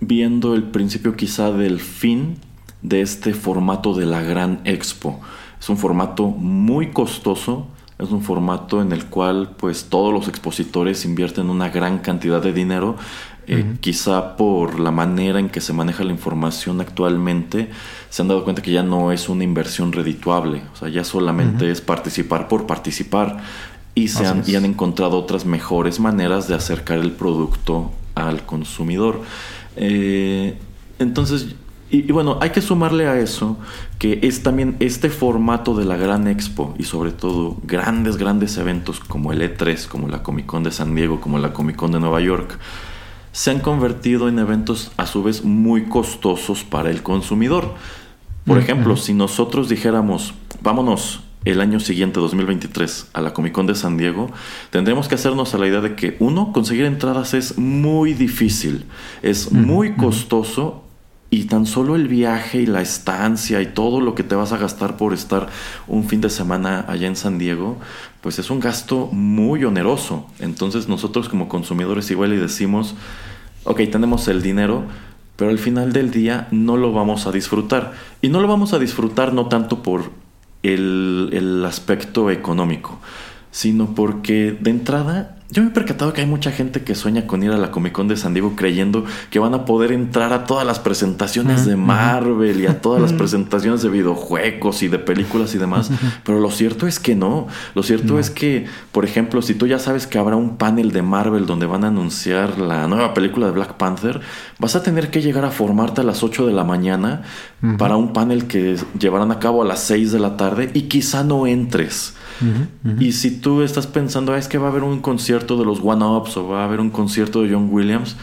[0.00, 2.36] viendo el principio quizá del fin
[2.82, 5.20] de este formato de la gran expo.
[5.58, 7.66] Es un formato muy costoso,
[7.98, 12.52] es un formato en el cual pues todos los expositores invierten una gran cantidad de
[12.52, 12.96] dinero,
[13.46, 17.70] eh, quizá por la manera en que se maneja la información actualmente,
[18.10, 21.70] se han dado cuenta que ya no es una inversión redituable, o sea, ya solamente
[21.70, 23.38] es participar por participar.
[23.94, 29.20] Y, se han, y han encontrado otras mejores maneras de acercar el producto al consumidor.
[29.76, 30.56] Eh,
[30.98, 31.54] entonces,
[31.92, 33.58] y, bueno, hay que sumarle a eso
[33.98, 38.98] que es también este formato de la gran expo y sobre todo grandes, grandes eventos
[38.98, 42.00] como el E3, como la Comic Con de San Diego, como la Comic Con de
[42.00, 42.58] Nueva York,
[43.32, 47.74] se han convertido en eventos a su vez muy costosos para el consumidor.
[48.46, 53.74] Por ejemplo, si nosotros dijéramos, vámonos el año siguiente, 2023, a la Comic Con de
[53.74, 54.30] San Diego,
[54.70, 58.84] tendremos que hacernos a la idea de que, uno, conseguir entradas es muy difícil,
[59.22, 60.81] es muy costoso
[61.32, 64.58] y tan solo el viaje y la estancia y todo lo que te vas a
[64.58, 65.48] gastar por estar
[65.88, 67.78] un fin de semana allá en San Diego,
[68.20, 70.26] pues es un gasto muy oneroso.
[70.40, 72.96] Entonces nosotros como consumidores igual y decimos,
[73.64, 74.84] ok, tenemos el dinero,
[75.36, 77.94] pero al final del día no lo vamos a disfrutar.
[78.20, 80.10] Y no lo vamos a disfrutar no tanto por
[80.62, 82.98] el, aspecto económico,
[83.50, 87.42] sino porque de entrada yo me he percatado que hay mucha gente que sueña con
[87.42, 90.44] ir a la Comic Con de San Diego creyendo que van a poder entrar a
[90.44, 95.54] todas las presentaciones de Marvel y a todas las presentaciones de videojuegos y de películas
[95.54, 95.90] y demás.
[96.24, 97.48] Pero lo cierto es que no.
[97.74, 101.02] Lo cierto es que, por ejemplo, si tú ya sabes que habrá un panel de
[101.02, 104.22] Marvel donde van a anunciar la nueva película de Black Panther,
[104.58, 107.24] vas a tener que llegar a formarte a las 8 de la mañana
[107.76, 111.24] para un panel que llevarán a cabo a las 6 de la tarde y quizá
[111.24, 112.14] no entres.
[112.98, 115.80] Y si tú estás pensando, ah, es que va a haber un concierto de los
[115.82, 118.16] One Ups o va a haber un concierto de John Williams,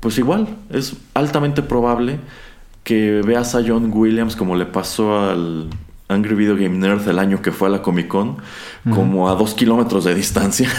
[0.00, 2.18] pues igual, es altamente probable
[2.84, 5.68] que veas a John Williams como le pasó al
[6.08, 8.38] Angry Video Game Nerd el año que fue a la Comic Con,
[8.92, 10.70] como a dos kilómetros de distancia.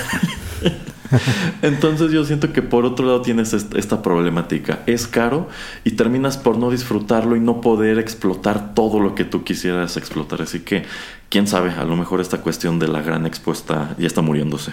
[1.62, 4.80] Entonces yo siento que por otro lado tienes esta problemática.
[4.86, 5.50] Es caro
[5.84, 10.41] y terminas por no disfrutarlo y no poder explotar todo lo que tú quisieras explotar.
[10.41, 10.84] Así que,
[11.30, 14.71] quién sabe, a lo mejor esta cuestión de la gran expuesta ya está muriéndose.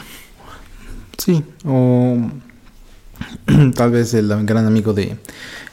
[1.16, 2.16] Sí, o
[3.74, 5.16] tal vez el gran amigo de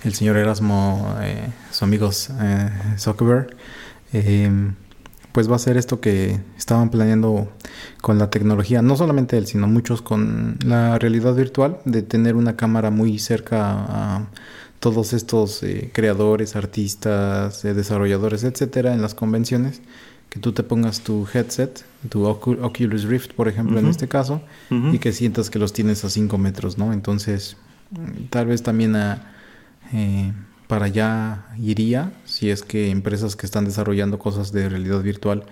[0.04, 3.56] el señor Erasmo, eh, sus amigos eh, Zuckerberg,
[4.13, 4.51] eh,
[5.36, 7.52] pues va a ser esto que estaban planeando
[8.00, 12.56] con la tecnología, no solamente él, sino muchos con la realidad virtual, de tener una
[12.56, 14.28] cámara muy cerca a
[14.80, 19.82] todos estos eh, creadores, artistas, eh, desarrolladores, etcétera, en las convenciones,
[20.30, 25.00] que tú te pongas tu headset, tu Oculus Rift, por ejemplo, en este caso, y
[25.00, 26.93] que sientas que los tienes a 5 metros, ¿no?
[26.93, 27.58] Entonces,
[28.30, 29.34] tal vez también a,
[29.91, 30.32] eh,
[30.67, 35.45] para allá iría si es que empresas que están desarrollando cosas de realidad virtual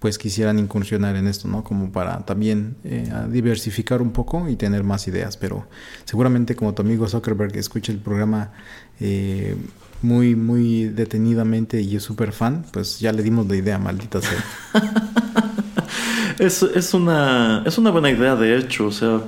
[0.00, 1.62] pues quisieran incursionar en esto, ¿no?
[1.62, 5.36] Como para también eh, diversificar un poco y tener más ideas.
[5.36, 5.64] Pero
[6.04, 8.50] seguramente como tu amigo Zuckerberg escucha el programa
[8.98, 9.54] eh,
[10.02, 14.44] muy, muy detenidamente y es súper fan, pues ya le dimos la idea, maldita sea.
[16.40, 18.88] es, es, una, es una buena idea, de hecho.
[18.88, 19.20] O sea,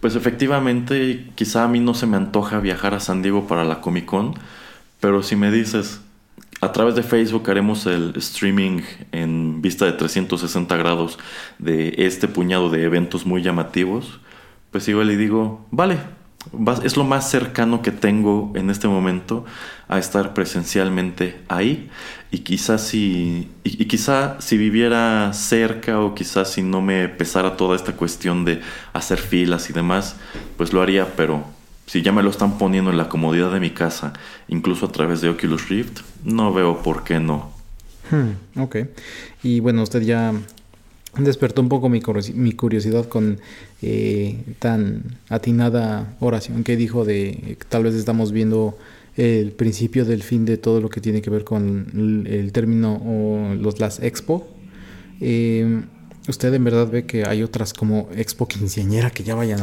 [0.00, 3.80] pues efectivamente, quizá a mí no se me antoja viajar a San Diego para la
[3.80, 4.34] Comic Con,
[5.00, 6.00] pero si me dices,
[6.66, 11.18] a través de Facebook haremos el streaming en vista de 360 grados
[11.58, 14.20] de este puñado de eventos muy llamativos,
[14.72, 15.98] pues igual le digo, vale,
[16.82, 19.44] es lo más cercano que tengo en este momento
[19.88, 21.88] a estar presencialmente ahí.
[22.30, 27.76] Y quizás si y, quizá si viviera cerca o quizás si no me pesara toda
[27.76, 28.60] esta cuestión de
[28.92, 30.16] hacer filas y demás
[30.56, 31.55] pues lo haría pero
[31.86, 34.12] si ya me lo están poniendo en la comodidad de mi casa
[34.48, 37.52] incluso a través de Oculus Rift no veo por qué no
[38.10, 38.76] hmm, ok
[39.42, 40.32] y bueno usted ya
[41.18, 43.40] despertó un poco mi, curiosidad con
[43.82, 48.76] eh, tan atinada oración que dijo de tal vez estamos viendo
[49.16, 53.54] el principio del fin de todo lo que tiene que ver con el, término o
[53.54, 54.46] los, las expo.
[55.20, 55.84] Eh,
[56.28, 59.60] ¿Usted en verdad ve que hay otras como expo quinceañera que ya vayan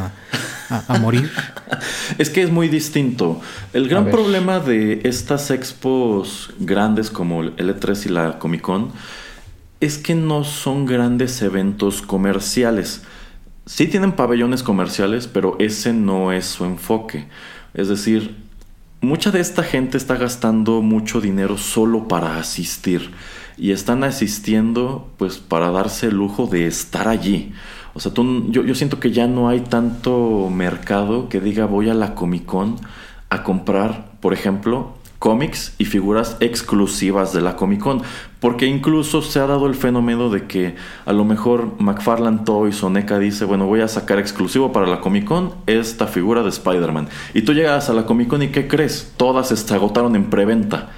[0.70, 1.30] a, morir?
[2.18, 3.42] es que es muy distinto.
[3.74, 8.92] El gran problema de estas expos grandes como el E3 y la Comic Con
[9.82, 13.02] es que no son grandes eventos comerciales.
[13.66, 17.28] Sí tienen pabellones comerciales, pero ese no es su enfoque.
[17.74, 18.38] Es decir,
[19.02, 23.12] mucha de esta gente está gastando mucho dinero solo para asistir.
[23.58, 27.54] Y están asistiendo pues para darse el lujo de estar allí.
[27.94, 31.94] O sea, yo, yo siento que ya no hay tanto mercado que diga voy a
[31.94, 32.78] la Comic Con
[33.30, 38.02] a comprar, por ejemplo, cómics y figuras exclusivas de la Comic Con.
[38.42, 42.90] Porque incluso se ha dado el fenómeno de que a lo mejor McFarlane Toys o
[42.90, 47.08] NECA dice, bueno, voy a sacar exclusivo para la Comic Con esta figura de Spider-Man.
[47.34, 49.14] Y tú llegas a la Comic Con y ¿qué crees?
[49.16, 50.90] Todas se agotaron en preventa.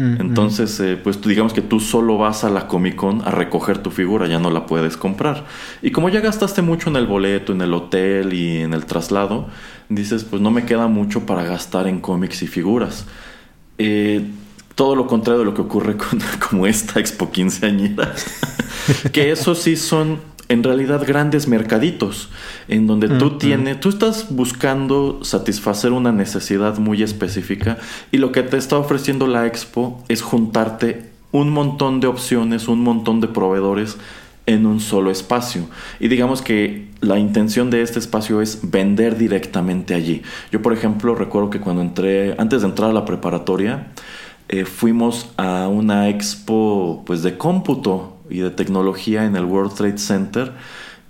[0.00, 3.90] Entonces, eh, pues digamos que tú solo vas a la Comic Con a recoger tu
[3.90, 5.44] figura, ya no la puedes comprar.
[5.82, 9.48] Y como ya gastaste mucho en el boleto, en el hotel y en el traslado,
[9.88, 13.06] dices, pues no me queda mucho para gastar en cómics y figuras.
[13.78, 14.24] Eh,
[14.74, 18.14] todo lo contrario de lo que ocurre con como esta Expo quinceañera.
[19.12, 20.18] que eso sí son
[20.50, 22.28] en realidad grandes mercaditos
[22.66, 27.78] en donde tú tienes, tú estás buscando satisfacer una necesidad muy específica
[28.10, 32.82] y lo que te está ofreciendo la expo es juntarte un montón de opciones, un
[32.82, 33.96] montón de proveedores
[34.46, 35.68] en un solo espacio.
[36.00, 40.22] Y digamos que la intención de este espacio es vender directamente allí.
[40.50, 43.92] Yo, por ejemplo, recuerdo que cuando entré, antes de entrar a la preparatoria,
[44.48, 49.98] eh, fuimos a una expo pues, de cómputo y de tecnología en el World Trade
[49.98, 50.52] Center,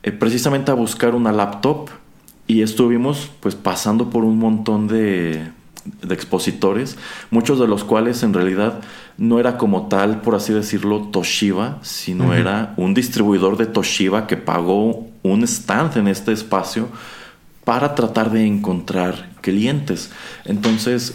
[0.03, 1.91] eh, precisamente a buscar una laptop
[2.47, 5.51] y estuvimos pues pasando por un montón de,
[6.03, 6.97] de expositores,
[7.31, 8.81] muchos de los cuales en realidad
[9.19, 14.37] no era como tal, por así decirlo, Toshiba, sino era un distribuidor de Toshiba que
[14.37, 16.89] pagó un stand en este espacio
[17.65, 20.11] para tratar de encontrar clientes.
[20.45, 21.15] Entonces,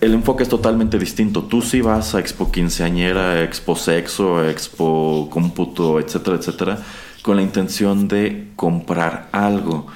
[0.00, 1.44] el enfoque es totalmente distinto.
[1.44, 6.78] Tú sí vas a Expo Quinceañera, Expo Sexo, Expo Cómputo, etcétera, etcétera,
[7.22, 9.86] con la intención de comprar algo.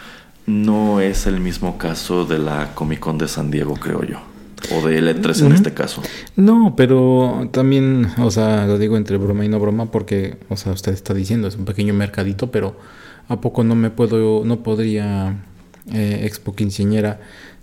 [0.47, 4.19] No es el mismo caso de la Comic Con de San Diego, creo yo.
[4.73, 6.03] O de L3 en este caso.
[6.37, 10.73] No, pero también, o sea, lo digo entre broma y no broma porque, o sea,
[10.73, 12.77] usted está diciendo, es un pequeño mercadito, pero
[13.29, 15.45] ¿a poco no me puedo, no podría
[15.93, 17.21] eh, Expo Quinceañera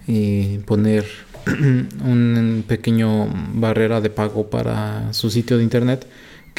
[0.08, 1.06] y poner
[2.06, 6.06] un pequeño barrera de pago para su sitio de internet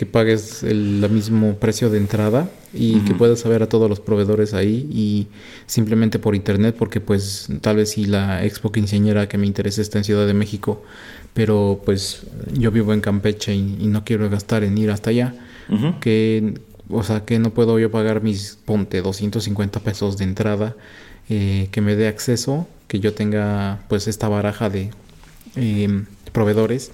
[0.01, 4.55] que pagues el, mismo precio de entrada y que puedas saber a todos los proveedores
[4.55, 5.27] ahí y
[5.67, 9.99] simplemente por internet porque pues tal vez si la expo quinceañera que me interesa está
[9.99, 10.83] en Ciudad de México
[11.35, 12.23] pero pues
[12.53, 15.35] yo vivo en Campeche y, no quiero gastar en ir hasta allá
[16.01, 16.55] que
[16.89, 20.77] o sea que no puedo yo pagar mis ponte 250 pesos de entrada
[21.29, 24.91] eh, que me dé acceso que yo tenga pues esta baraja de
[25.55, 26.91] em, proveedores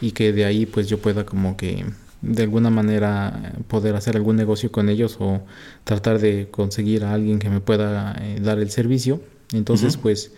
[0.00, 1.86] y que de ahí pues yo pueda como que
[2.20, 5.40] de alguna manera poder hacer algún negocio con ellos o
[5.84, 9.22] tratar de conseguir a alguien que me pueda eh, dar el servicio.
[9.52, 10.32] Entonces, pues,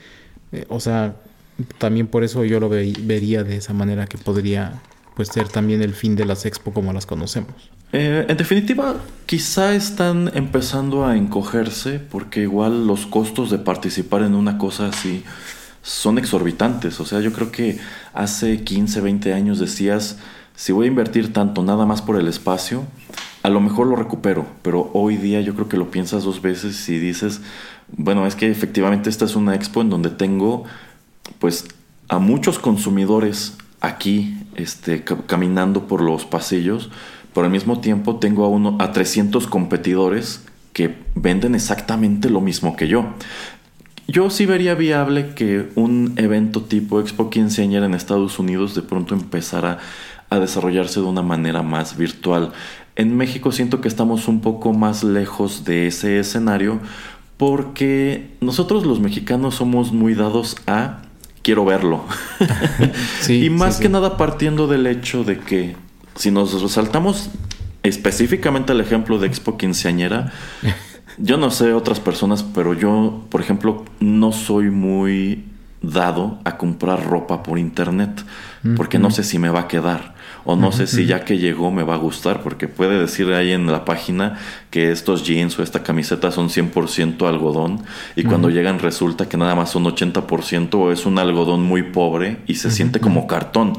[0.53, 1.17] eh, o sea,
[1.79, 4.81] también por eso yo lo vería de esa manera que podría
[5.17, 7.71] pues ser también el fin de las expo como las conocemos.
[7.93, 14.35] Eh, en definitiva, quizá están empezando a encogerse porque igual los costos de participar en
[14.35, 15.25] una cosa así
[15.83, 17.01] son exorbitantes.
[17.01, 17.79] O sea, yo creo que
[18.15, 20.19] hace 15, 20 años decías,
[20.55, 22.85] si voy a invertir tanto nada más por el espacio,
[23.43, 26.89] a lo mejor lo recupero, pero hoy día yo creo que lo piensas dos veces
[26.89, 27.41] y dices,
[27.89, 30.65] bueno, es que efectivamente esta es una expo en donde tengo
[31.39, 31.67] pues
[32.09, 36.91] a muchos consumidores aquí este, caminando por los pasillos,
[37.35, 42.77] pero al mismo tiempo tengo a, uno, a 300 competidores que venden exactamente lo mismo
[42.77, 43.07] que yo.
[44.09, 49.15] Yo sí vería viable que un evento tipo Expo Quinceañera en Estados Unidos de pronto
[49.15, 49.79] empezara
[50.31, 52.53] a desarrollarse de una manera más virtual.
[52.97, 56.81] En México siento que estamos un poco más lejos de ese escenario
[57.37, 61.03] porque nosotros los mexicanos somos muy dados a
[61.43, 62.05] quiero verlo.
[63.29, 65.77] y más que nada partiendo del hecho de que
[66.17, 67.31] si nos resaltamos
[67.83, 70.33] específicamente el ejemplo de Expo Quinceañera,
[71.19, 75.45] yo no sé otras personas, pero yo, por ejemplo, no soy muy
[75.83, 78.25] dado a comprar ropa por internet,
[78.77, 80.15] porque no sé si me va a quedar
[80.45, 83.53] o no sé si ya que llegó me va a gustar, porque puede decir ahí
[83.53, 84.39] en la página
[84.71, 87.83] que estos jeans o esta camiseta son 100% algodón
[88.17, 92.39] y cuando llegan resulta que nada más son 80% o es un algodón muy pobre
[92.47, 93.75] y se siente como cartón.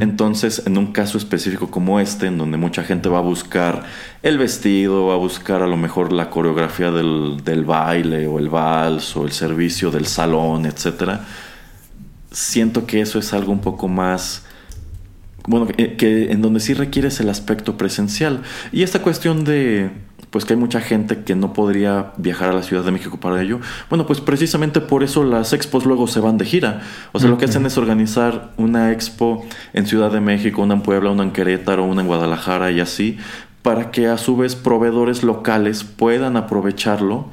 [0.00, 3.84] Entonces, en un caso específico como este, en donde mucha gente va a buscar
[4.22, 8.48] el vestido, va a buscar a lo mejor la coreografía del, del baile o el
[8.48, 11.24] vals o el servicio del salón, etcétera,
[12.30, 14.44] siento que eso es algo un poco más
[15.48, 18.42] bueno, que, en donde sí requieres el aspecto presencial.
[18.70, 19.90] Y esta cuestión de,
[20.30, 23.40] pues que hay mucha gente que no podría viajar a la Ciudad de México para
[23.40, 23.58] ello.
[23.88, 26.82] Bueno, pues precisamente por eso las expos luego se van de gira.
[27.12, 30.82] O sea, lo que hacen es organizar una expo en Ciudad de México, una en
[30.82, 33.16] Puebla, una en Querétaro, una en Guadalajara y así,
[33.62, 37.30] para que a su vez proveedores locales puedan aprovecharlo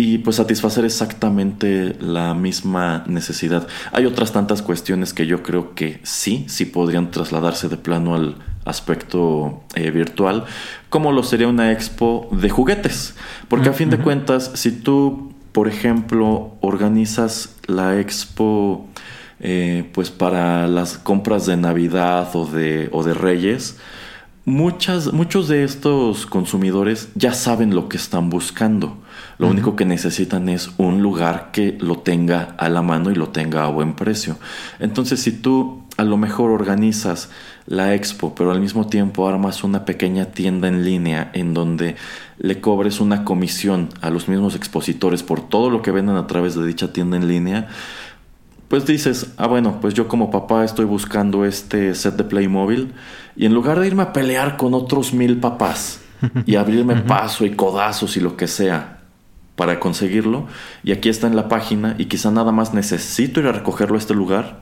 [0.00, 3.68] y pues satisfacer exactamente la misma necesidad.
[3.92, 8.36] Hay otras tantas cuestiones que yo creo que sí, sí podrían trasladarse de plano al
[8.64, 10.46] aspecto eh, virtual,
[10.88, 13.14] como lo sería una expo de juguetes.
[13.48, 18.88] Porque a fin de cuentas, si tú, por ejemplo, organizas la expo
[19.38, 23.76] eh, pues para las compras de Navidad o de, o de Reyes,
[24.46, 28.96] muchas, muchos de estos consumidores ya saben lo que están buscando.
[29.40, 33.30] Lo único que necesitan es un lugar que lo tenga a la mano y lo
[33.30, 34.36] tenga a buen precio.
[34.80, 37.30] Entonces, si tú a lo mejor organizas
[37.64, 41.96] la expo, pero al mismo tiempo armas una pequeña tienda en línea en donde
[42.36, 46.54] le cobres una comisión a los mismos expositores por todo lo que venden a través
[46.54, 47.68] de dicha tienda en línea,
[48.68, 52.92] pues dices, ah bueno, pues yo como papá estoy buscando este set de Playmobil
[53.36, 56.02] y en lugar de irme a pelear con otros mil papás
[56.44, 58.99] y abrirme paso y codazos y lo que sea,
[59.60, 60.46] para conseguirlo
[60.82, 63.98] y aquí está en la página y quizá nada más necesito ir a recogerlo a
[63.98, 64.60] este lugar,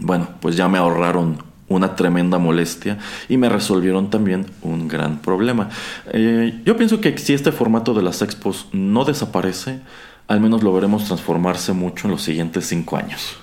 [0.00, 2.98] bueno, pues ya me ahorraron una tremenda molestia
[3.28, 5.70] y me resolvieron también un gran problema.
[6.12, 9.78] Eh, yo pienso que si este formato de las expos no desaparece,
[10.26, 13.36] al menos lo veremos transformarse mucho en los siguientes cinco años.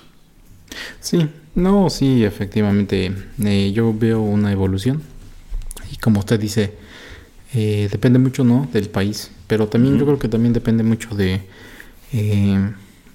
[1.00, 3.10] Sí, no, sí, efectivamente,
[3.42, 5.00] eh, yo veo una evolución
[5.90, 6.74] y como usted dice,
[7.54, 8.68] eh, depende mucho, ¿no?
[8.70, 11.40] Del país Pero también yo creo que también depende mucho de
[12.12, 12.72] eh,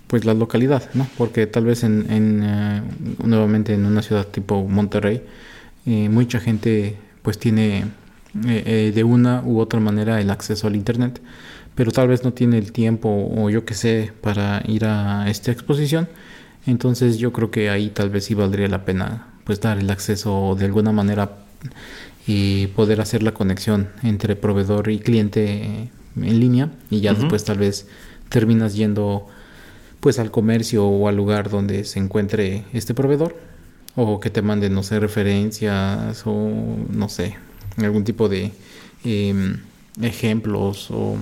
[0.08, 1.08] pues la localidad, ¿no?
[1.18, 2.82] Porque tal vez en, eh,
[3.24, 5.24] nuevamente en una ciudad tipo Monterrey,
[5.86, 7.86] eh, mucha gente pues tiene
[8.34, 11.20] de una u otra manera el acceso al internet,
[11.74, 15.52] pero tal vez no tiene el tiempo o yo qué sé para ir a esta
[15.52, 16.08] exposición.
[16.68, 20.56] Entonces yo creo que ahí tal vez sí valdría la pena pues dar el acceso
[20.60, 21.32] de alguna manera
[22.28, 27.58] y poder hacer la conexión entre proveedor y cliente en línea y ya después tal
[27.58, 27.88] vez
[28.30, 29.28] terminas yendo
[30.00, 33.36] pues al comercio o al lugar donde se encuentre este proveedor
[33.96, 36.52] o que te manden no sé referencias o
[36.90, 37.38] no sé
[37.78, 38.52] algún tipo de
[39.04, 39.60] em,
[40.02, 41.18] ejemplos o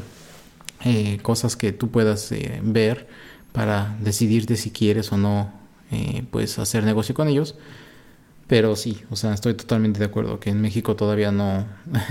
[0.84, 3.08] eh, cosas que tú puedas eh, ver
[3.52, 5.52] para decidirte si quieres o no
[5.92, 7.56] eh, pues hacer negocio con ellos
[8.48, 11.66] pero sí, o sea, estoy totalmente de acuerdo que en México todavía no,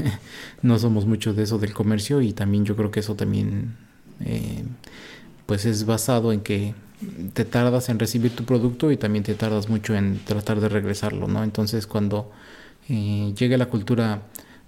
[0.62, 3.76] no somos mucho de eso del comercio y también yo creo que eso también
[4.20, 4.64] eh,
[5.46, 6.74] pues es basado en que
[7.34, 11.26] te tardas en recibir tu producto y también te tardas mucho en tratar de regresarlo,
[11.28, 11.42] ¿no?
[11.42, 12.30] Entonces cuando
[12.88, 14.22] eh, llegue la cultura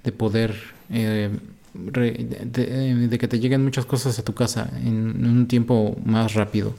[0.04, 0.54] de poder,
[0.90, 1.30] eh,
[1.74, 6.74] de, que te lleguen muchas cosas a tu casa en un tiempo más rápido,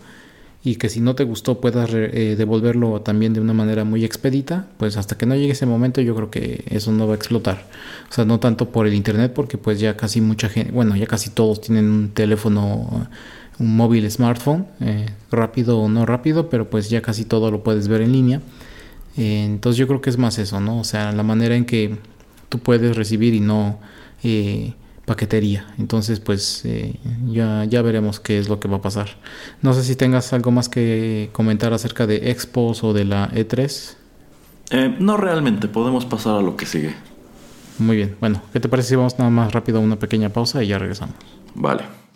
[0.64, 4.68] y que si no te gustó puedas eh, devolverlo también de una manera muy expedita,
[4.78, 7.66] pues hasta que no llegue ese momento yo creo que eso no va a explotar.
[8.10, 11.08] O sea, no tanto por el internet porque pues ya casi mucha gente, bueno, ya
[11.08, 13.08] casi todos tienen un teléfono,
[13.58, 17.88] un móvil smartphone, eh, rápido o no rápido, pero pues ya casi todo lo puedes
[17.88, 18.42] ver en línea.
[19.16, 20.80] Eh, entonces yo creo que es más eso, ¿no?
[20.80, 21.98] O sea, la manera en que
[22.50, 23.80] tú puedes recibir y no
[25.10, 25.66] paquetería.
[25.80, 26.94] Entonces, pues eh,
[27.26, 29.10] ya, ya veremos qué es lo que va a pasar.
[29.64, 33.96] No sé si tengas algo más que comentar acerca de Expos o de la E3.
[34.70, 36.94] Eh, no realmente, podemos pasar a lo que sigue.
[37.80, 40.62] Muy bien, bueno, ¿qué te parece si vamos nada más rápido a una pequeña pausa
[40.64, 41.16] y ya regresamos?
[41.56, 42.09] Vale.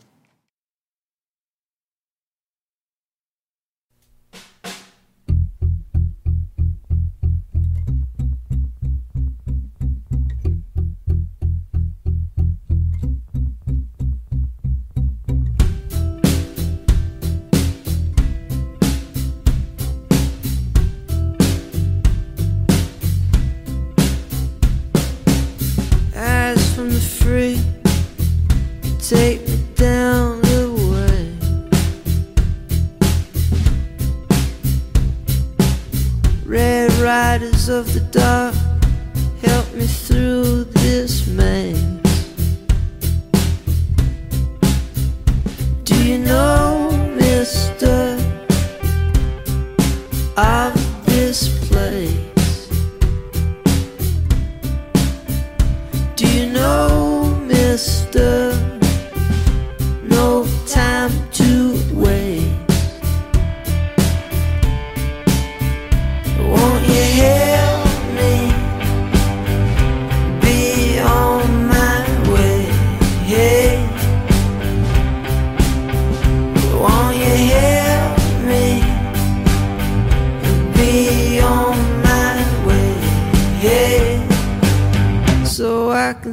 [37.03, 38.55] riders of the dark,
[39.41, 41.75] help me through this maze.
[45.83, 48.17] Do you know, mister?
[50.37, 50.82] I've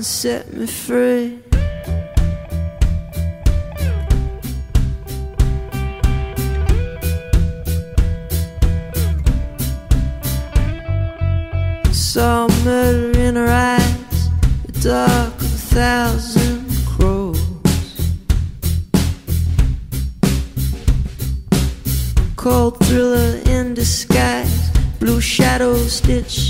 [0.00, 1.38] and set me free.
[11.92, 14.30] Saw murder in her eyes,
[14.64, 17.38] the dark of a thousand crows.
[22.36, 26.49] Cold thriller in disguise, blue shadows stitched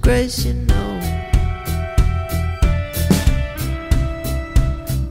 [0.00, 0.90] grace, you know?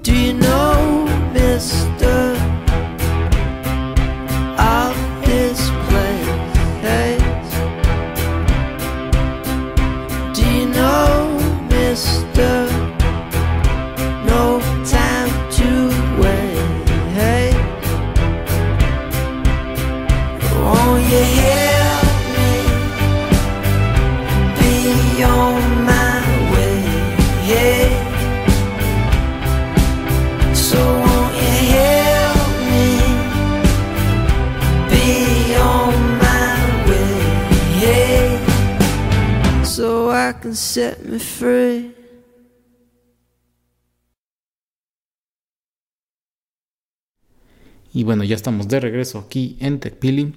[0.04, 2.19] Do you know, mister,
[40.56, 41.96] set me free.
[47.94, 50.36] Y bueno, ya estamos de regreso aquí en TechPili.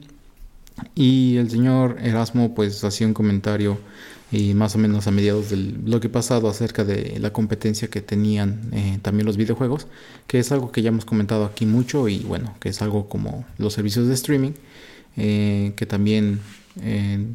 [0.95, 3.79] Y el señor Erasmo pues hacía un comentario
[4.33, 8.71] y más o menos a mediados del bloque pasado acerca de la competencia que tenían
[8.73, 9.87] eh, también los videojuegos,
[10.27, 13.45] que es algo que ya hemos comentado aquí mucho y bueno, que es algo como
[13.59, 14.53] los servicios de streaming,
[15.19, 16.41] eh, que también,
[16.81, 17.27] eh,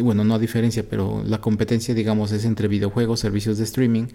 [0.00, 4.06] bueno, no a diferencia, pero la competencia digamos es entre videojuegos, servicios de streaming,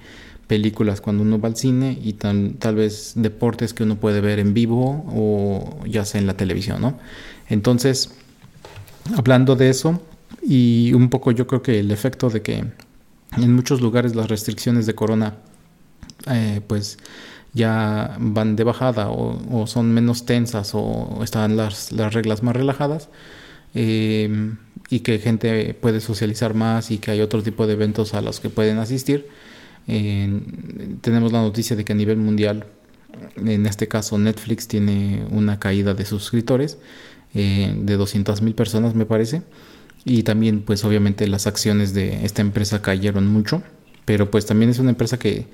[0.48, 4.40] películas cuando uno va al cine y tal, tal vez deportes que uno puede ver
[4.40, 6.98] en vivo o ya sea en la televisión, ¿no?
[7.50, 8.12] Entonces,
[9.16, 10.02] hablando de eso
[10.42, 12.66] y un poco yo creo que el efecto de que
[13.38, 15.36] en muchos lugares las restricciones de corona
[16.30, 16.98] eh, pues
[17.54, 22.56] ya van de bajada o, o son menos tensas o están las, las reglas más
[22.56, 23.10] relajadas
[23.80, 24.56] eh,
[24.90, 28.40] y que gente puede socializar más y que hay otro tipo de eventos a los
[28.40, 29.28] que pueden asistir.
[29.88, 30.42] Eh,
[31.02, 32.66] tenemos la noticia de que a nivel mundial,
[33.36, 36.80] en este caso Netflix tiene una caída de suscriptores
[37.36, 39.44] eh, de 200 mil personas me parece
[40.06, 43.64] y también pues obviamente las acciones de esta empresa cayeron mucho
[44.06, 45.48] pero pues también es una empresa que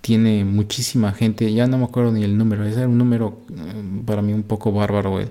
[0.00, 4.02] tiene muchísima gente ya no me acuerdo ni el número ese era un número eh,
[4.06, 5.28] para mí un poco bárbaro el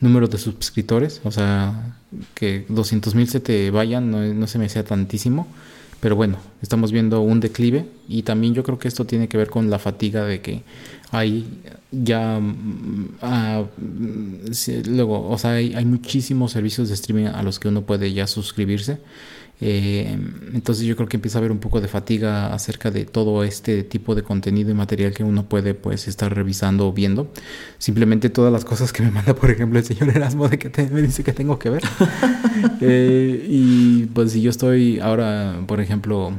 [0.00, 1.96] número de suscriptores o sea
[2.34, 5.48] que 200 mil se te vayan no, no se me hacía tantísimo
[6.00, 9.50] pero bueno, estamos viendo un declive y también yo creo que esto tiene que ver
[9.50, 10.62] con la fatiga de que
[11.10, 11.46] hay
[11.90, 17.42] ya mm, ah, mm, sí, luego, o sea, hay, hay muchísimos servicios de streaming a
[17.42, 18.98] los que uno puede ya suscribirse.
[19.60, 20.16] Eh,
[20.54, 23.82] entonces yo creo que empieza a haber un poco de fatiga acerca de todo este
[23.82, 27.32] tipo de contenido y material que uno puede pues estar revisando o viendo.
[27.78, 30.88] Simplemente todas las cosas que me manda, por ejemplo, el señor Erasmo de que te-
[30.90, 31.82] me dice que tengo que ver.
[32.80, 36.32] Eh, y pues si yo estoy ahora, por ejemplo,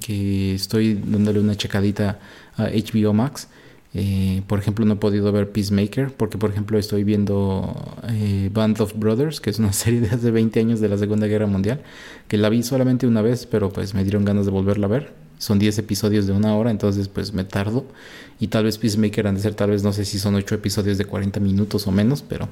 [0.00, 2.18] que estoy dándole una checadita
[2.56, 3.48] a HBO Max.
[3.94, 7.74] Eh, por ejemplo, no he podido ver Peacemaker porque, por ejemplo, estoy viendo
[8.08, 11.26] eh, Band of Brothers, que es una serie de hace 20 años de la Segunda
[11.26, 11.82] Guerra Mundial,
[12.28, 15.12] que la vi solamente una vez, pero pues me dieron ganas de volverla a ver.
[15.38, 17.84] Son 10 episodios de una hora, entonces pues me tardo.
[18.40, 20.98] Y tal vez Peacemaker han de ser, tal vez no sé si son 8 episodios
[20.98, 22.48] de 40 minutos o menos, pero...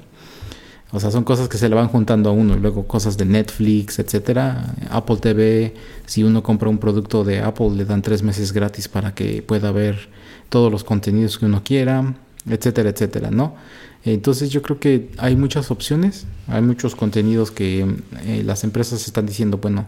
[0.93, 2.57] O sea, son cosas que se le van juntando a uno.
[2.57, 4.75] Luego cosas de Netflix, etcétera.
[4.89, 5.73] Apple TV,
[6.05, 9.71] si uno compra un producto de Apple, le dan tres meses gratis para que pueda
[9.71, 10.09] ver
[10.51, 12.13] todos los contenidos que uno quiera,
[12.45, 13.55] etcétera, etcétera, ¿no?
[14.03, 17.87] Entonces yo creo que hay muchas opciones, hay muchos contenidos que
[18.25, 19.85] eh, las empresas están diciendo, bueno,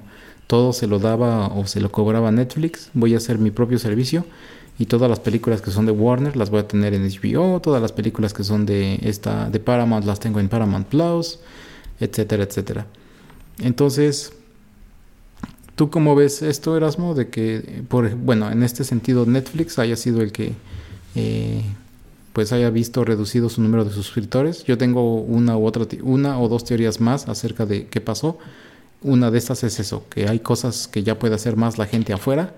[0.48, 4.26] todo se lo daba o se lo cobraba Netflix, voy a hacer mi propio servicio
[4.80, 7.82] y todas las películas que son de Warner las voy a tener en HBO, todas
[7.82, 11.40] las películas que son de esta de Paramount las tengo en Paramount Plus,
[12.00, 12.88] etcétera, etcétera.
[13.60, 14.32] Entonces,
[15.76, 17.16] ¿tú cómo ves esto, Erasmo?
[17.16, 20.54] De que, por, bueno, en este sentido Netflix haya sido el que
[21.16, 21.64] eh,
[22.34, 24.64] pues haya visto reducido su número de suscriptores.
[24.64, 28.38] Yo tengo una u otra, una o dos teorías más acerca de qué pasó.
[29.02, 32.14] Una de estas es eso, que hay cosas que ya puede hacer más la gente
[32.14, 32.54] afuera,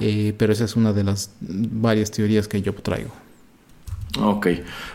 [0.00, 3.10] eh, pero esa es una de las varias teorías que yo traigo.
[4.20, 4.48] Ok,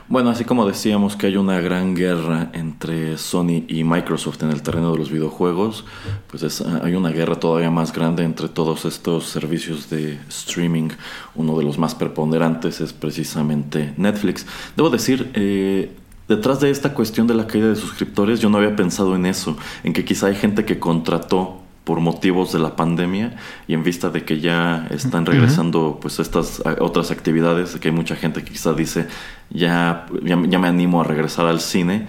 [0.10, 4.62] bueno, así como decíamos que hay una gran guerra entre Sony y Microsoft en el
[4.62, 5.86] terreno de los videojuegos,
[6.28, 10.90] pues es, hay una guerra todavía más grande entre todos estos servicios de streaming.
[11.34, 14.46] Uno de los más preponderantes es precisamente Netflix.
[14.76, 15.92] Debo decir, eh,
[16.28, 19.58] detrás de esta cuestión de la caída de suscriptores, yo no había pensado en eso,
[19.84, 24.10] en que quizá hay gente que contrató por motivos de la pandemia y en vista
[24.10, 28.74] de que ya están regresando pues estas otras actividades, que hay mucha gente que quizá
[28.74, 29.08] dice
[29.50, 32.06] ya, ya, ya me animo a regresar al cine,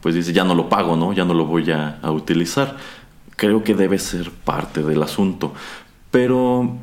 [0.00, 1.12] pues dice ya no lo pago, ¿no?
[1.12, 2.78] Ya no lo voy a, a utilizar.
[3.36, 5.52] Creo que debe ser parte del asunto.
[6.10, 6.78] Pero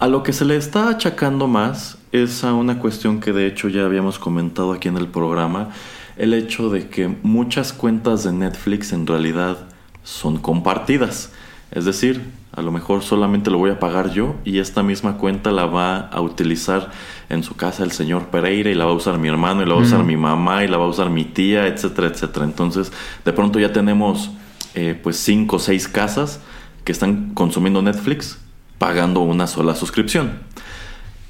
[0.00, 3.68] a lo que se le está achacando más es a una cuestión que de hecho
[3.68, 5.68] ya habíamos comentado aquí en el programa,
[6.16, 9.68] el hecho de que muchas cuentas de Netflix en realidad
[10.02, 11.30] son compartidas.
[11.70, 15.52] Es decir, a lo mejor solamente lo voy a pagar yo y esta misma cuenta
[15.52, 16.90] la va a utilizar
[17.28, 19.74] en su casa el señor Pereira y la va a usar mi hermano y la
[19.74, 22.44] va a usar mi mamá y la va a usar mi tía, etcétera, etcétera.
[22.44, 22.92] Entonces,
[23.24, 24.30] de pronto ya tenemos
[24.74, 26.40] eh, pues cinco o seis casas
[26.84, 28.38] que están consumiendo Netflix
[28.78, 30.40] pagando una sola suscripción.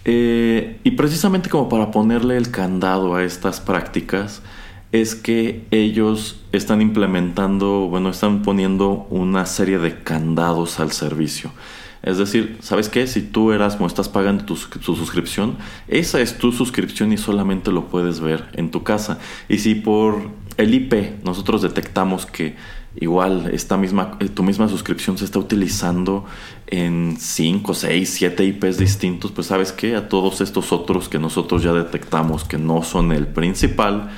[0.07, 4.41] Eh, y precisamente como para ponerle el candado a estas prácticas,
[4.93, 11.53] es que ellos están implementando, bueno, están poniendo una serie de candados al servicio.
[12.03, 13.07] Es decir, ¿sabes qué?
[13.07, 18.21] Si tú Erasmo estás pagando tu, suscripción, esa es tu suscripción y solamente lo puedes
[18.21, 19.19] ver en tu casa.
[19.49, 22.57] Y si por el IP nosotros detectamos que
[22.97, 26.25] igual esta misma, eh, tu misma suscripción se está utilizando
[26.67, 29.95] en 5, 6, 7 IPs distintos, pues sabes qué?
[29.95, 34.11] A todos estos otros que nosotros ya detectamos que no son el principal,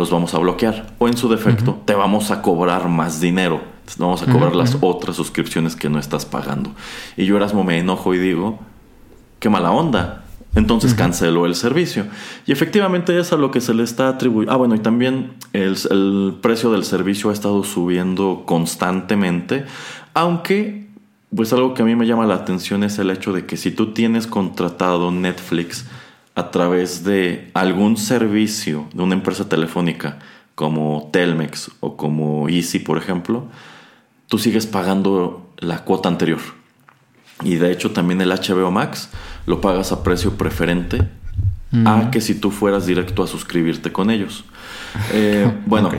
[0.00, 0.94] los vamos a bloquear.
[0.98, 3.60] O en su defecto, te vamos a cobrar más dinero.
[3.98, 6.72] Vamos a cobrar las otras suscripciones que no estás pagando.
[7.16, 8.58] Y yo Erasmo me enojo y digo,
[9.38, 10.24] qué mala onda.
[10.54, 12.06] Entonces canceló el servicio.
[12.46, 14.52] Y efectivamente es a lo que se le está atribuyendo.
[14.52, 19.64] Ah, bueno, y también el, el, precio del servicio ha estado subiendo constantemente.
[20.14, 20.88] Aunque,
[21.34, 23.70] pues algo que a mí me llama la atención es el hecho de que si
[23.70, 25.86] tú tienes contratado Netflix,
[26.40, 30.18] a través de algún servicio de una empresa telefónica
[30.54, 33.44] como Telmex o como Easy, por ejemplo,
[34.26, 36.40] tú sigues pagando la cuota anterior.
[37.42, 39.10] Y de hecho también el HBO Max
[39.44, 41.08] lo pagas a precio preferente
[41.84, 44.44] a que si tú fueras directo a suscribirte con ellos.
[45.12, 45.90] Eh, bueno,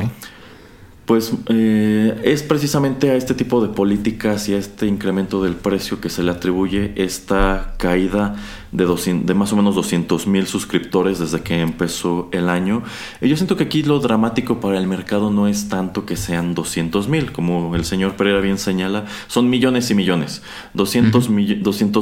[1.11, 5.99] pues eh, es precisamente a este tipo de políticas y a este incremento del precio
[5.99, 8.37] que se le atribuye esta caída
[8.71, 8.87] de,
[9.25, 12.83] de más o menos 200 mil suscriptores desde que empezó el año.
[13.19, 16.55] Y yo siento que aquí lo dramático para el mercado no es tanto que sean
[16.55, 20.43] 200 mil, como el señor Pereira bien señala, son millones y millones.
[20.75, 21.29] 200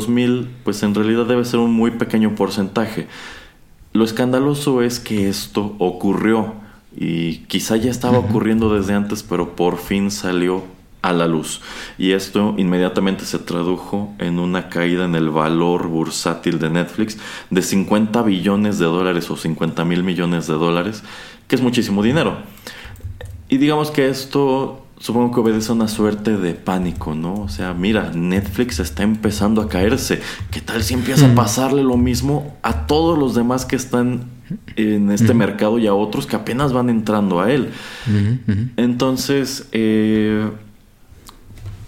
[0.07, 3.07] mil, pues en realidad debe ser un muy pequeño porcentaje.
[3.91, 6.58] Lo escandaloso es que esto ocurrió
[7.01, 10.65] y quizá ya estaba ocurriendo desde antes, pero por fin salió
[11.01, 11.61] a la luz.
[11.97, 17.17] Y esto inmediatamente se tradujo en una caída en el valor bursátil de Netflix
[17.49, 21.01] de 50 billones de dólares o 50 mil millones de dólares,
[21.47, 22.35] que es muchísimo dinero.
[23.47, 27.35] Y digamos que esto supongo que obedece a una suerte de pánico, ¿no?
[27.35, 30.19] O sea, mira, Netflix está empezando a caerse.
[30.51, 34.37] ¿Qué tal si empieza a pasarle lo mismo a todos los demás que están
[34.75, 37.69] en este mercado y a otros que apenas van entrando a él.
[38.77, 40.49] Entonces, eh,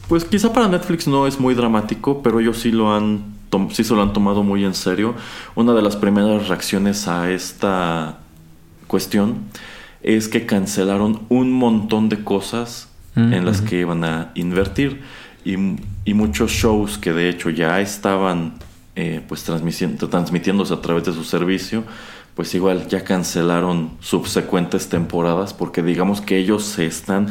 [0.08, 3.32] pues quizá para Netflix no es muy dramático, pero ellos sí lo han
[3.72, 5.16] sí se lo han tomado muy en serio.
[5.56, 8.20] Una de las primeras reacciones a esta
[8.88, 9.40] cuestión
[10.02, 15.02] es que cancelaron un montón de cosas en las que iban a invertir
[15.44, 15.56] y,
[16.06, 18.54] y, muchos shows que de hecho ya estaban
[18.96, 21.84] eh, pues transmitiéndose a través de su servicio
[22.36, 27.28] pues igual ya cancelaron subsecuentes temporadas porque digamos que ellos se están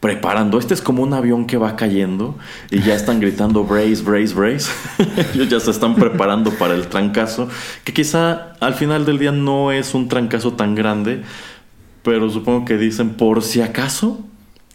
[0.00, 0.58] preparando.
[0.58, 2.36] Este es como un avión que va cayendo
[2.70, 4.70] y ya están gritando brace, brace, brace.
[5.34, 7.48] ellos ya se están preparando para el trancazo,
[7.84, 11.22] que quizá al final del día no es un trancazo tan grande,
[12.02, 14.20] pero supongo que dicen por si acaso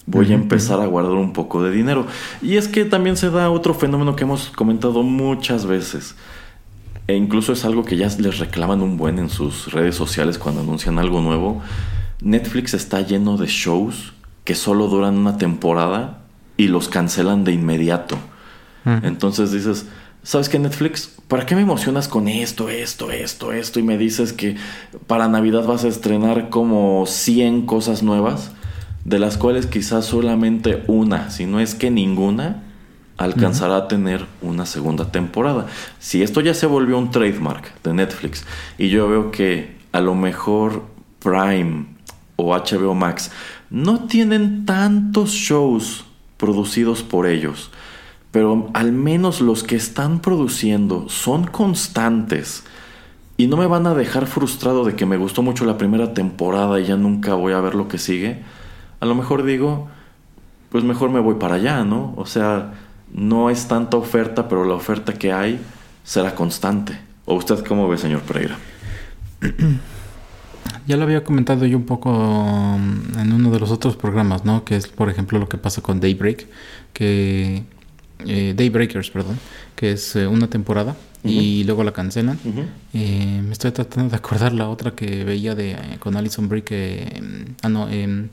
[0.08, 2.08] voy a empezar a guardar un poco de dinero.
[2.42, 6.16] Y es que también se da otro fenómeno que hemos comentado muchas veces.
[7.10, 10.62] E incluso es algo que ya les reclaman un buen en sus redes sociales cuando
[10.62, 11.60] anuncian algo nuevo.
[12.22, 16.22] Netflix está lleno de shows que solo duran una temporada
[16.56, 18.16] y los cancelan de inmediato.
[18.86, 19.88] Entonces dices,
[20.22, 21.16] ¿sabes qué Netflix?
[21.28, 23.80] ¿Para qué me emocionas con esto, esto, esto, esto?
[23.80, 24.56] Y me dices que
[25.08, 28.52] para Navidad vas a estrenar como 100 cosas nuevas,
[29.04, 32.69] de las cuales quizás solamente una, si no es que ninguna,
[33.20, 35.68] alcanzará a tener una segunda temporada.
[36.00, 38.46] Si esto ya se volvió un trademark de Netflix
[38.78, 40.84] y yo veo que a lo mejor
[41.20, 41.86] Prime
[42.38, 43.32] o HBO Max
[43.70, 46.06] no tienen tantos shows
[46.38, 47.72] producidos por ellos,
[48.32, 52.64] pero al menos los que están produciendo son constantes
[53.36, 56.80] y no me van a dejar frustrado de que me gustó mucho la primera temporada
[56.80, 58.44] y ya nunca voy a ver lo que sigue,
[59.02, 59.90] a lo mejor digo,
[60.70, 62.14] pues mejor me voy para allá, ¿no?
[62.16, 62.74] O sea,
[63.14, 65.60] no es tanta oferta, pero la oferta que hay
[66.04, 67.00] será constante.
[67.26, 68.58] ¿O usted cómo ve, señor Pereira?
[70.88, 74.64] Ya lo había comentado yo un poco um, en uno de los otros programas, ¿no?
[74.66, 76.48] Que es, por ejemplo, lo que pasa con Daybreak,
[76.94, 77.64] que...
[78.26, 79.40] Eh, Daybreakers, perdón,
[79.76, 82.40] que es eh, una temporada y luego la cancelan.
[82.94, 87.22] Eh, me estoy tratando de acordar la otra que veía de con Alison Brie que
[87.62, 88.30] ah no em,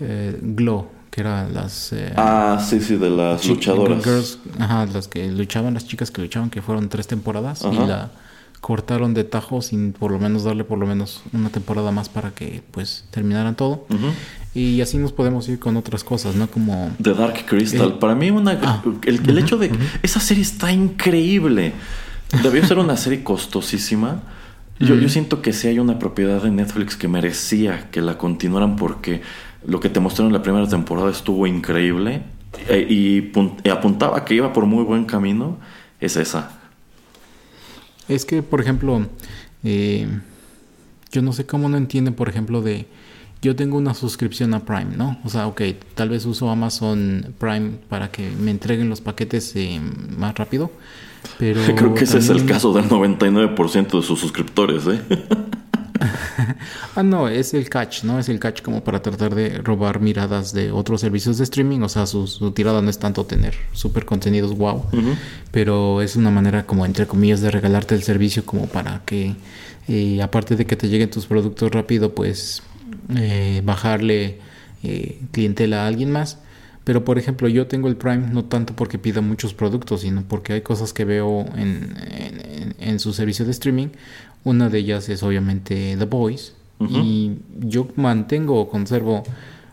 [0.00, 0.88] eh, Glow
[1.18, 4.38] que era las ah sí sí de las luchadoras.
[4.58, 8.10] Ajá las que luchaban las chicas que luchaban que fueron tres temporadas y la
[8.60, 12.30] cortaron de tajo sin por lo menos darle por lo menos una temporada más para
[12.30, 13.86] que pues terminaran todo.
[14.54, 17.98] Y así nos podemos ir con otras cosas no como The Dark Crystal.
[17.98, 18.82] para mí una ah.
[19.04, 21.72] el, hecho de esa serie está increíble.
[22.42, 24.22] Debió ser una serie costosísima.
[24.78, 28.76] Yo, yo siento que si hay una propiedad de Netflix que merecía que la continuaran
[28.76, 29.22] porque
[29.66, 32.22] lo que te mostraron en la primera temporada estuvo increíble
[32.68, 33.32] e, y,
[33.70, 35.58] apuntaba que iba por muy buen camino,
[36.00, 36.58] es esa.
[38.08, 39.06] Es que, por ejemplo,
[39.64, 40.08] eh,
[41.12, 42.86] yo no sé cómo no entienden, por ejemplo, de
[43.40, 45.18] yo tengo una suscripción a Prime, ¿no?
[45.24, 45.62] O sea, ok,
[45.94, 49.80] tal vez uso Amazon Prime para que me entreguen los paquetes eh,
[50.16, 50.70] más rápido,
[51.38, 51.60] pero...
[51.76, 55.00] Creo que ese es el caso del 99% de sus suscriptores, ¿eh?
[56.96, 58.18] ah, no, es el catch, ¿no?
[58.18, 61.80] Es el catch como para tratar de robar miradas de otros servicios de streaming.
[61.80, 64.84] O sea, su, tirada no es tanto tener super contenidos wow,
[65.50, 69.34] pero es una manera como, entre comillas, de regalarte el servicio como para que,
[69.88, 72.62] eh, aparte de que te lleguen tus productos rápido, pues
[73.16, 74.38] eh, bajarle
[74.82, 76.38] eh, clientela a alguien más.
[76.88, 80.54] Pero por ejemplo, yo tengo el Prime no tanto porque pida muchos productos, sino porque
[80.54, 81.94] hay cosas que veo en,
[82.78, 83.88] en, su servicio de streaming.
[84.48, 86.52] Una de ellas es obviamente The Voice.
[86.80, 89.22] Y yo mantengo o conservo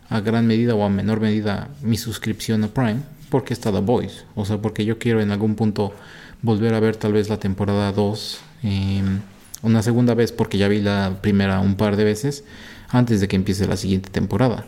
[0.09, 2.99] a gran medida o a menor medida mi suscripción a Prime
[3.30, 4.23] porque está The Voice.
[4.36, 5.93] O sea, porque yo quiero en algún punto
[6.41, 9.19] volver a ver tal vez la temporada 2 em,
[9.61, 12.43] una segunda vez porque ya vi la primera un par de veces
[12.89, 14.65] antes de que empiece la siguiente temporada.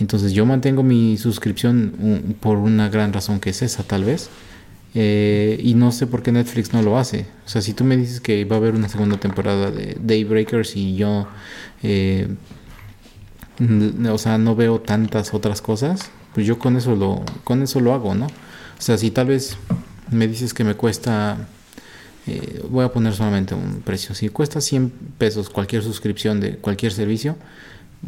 [0.00, 4.30] Entonces yo mantengo mi suscripción por una gran razón que es esa tal vez.
[4.96, 7.26] Eh, y no sé por qué Netflix no lo hace.
[7.44, 10.76] O sea, si tú me dices que va a haber una segunda temporada de Daybreakers
[10.76, 11.26] y yo,
[11.82, 12.28] eh,
[14.08, 17.92] o sea, no veo tantas otras cosas, pues yo con eso lo, con eso lo
[17.92, 18.26] hago, ¿no?
[18.26, 19.56] O sea, si tal vez
[20.10, 21.48] me dices que me cuesta,
[22.26, 26.92] eh, voy a poner solamente un precio, si cuesta 100 pesos cualquier suscripción de cualquier
[26.92, 27.36] servicio,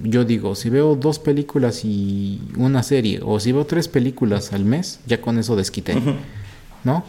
[0.03, 4.64] yo digo, si veo dos películas y una serie, o si veo tres películas al
[4.64, 5.95] mes, ya con eso desquité.
[6.87, 7.05] ¿No?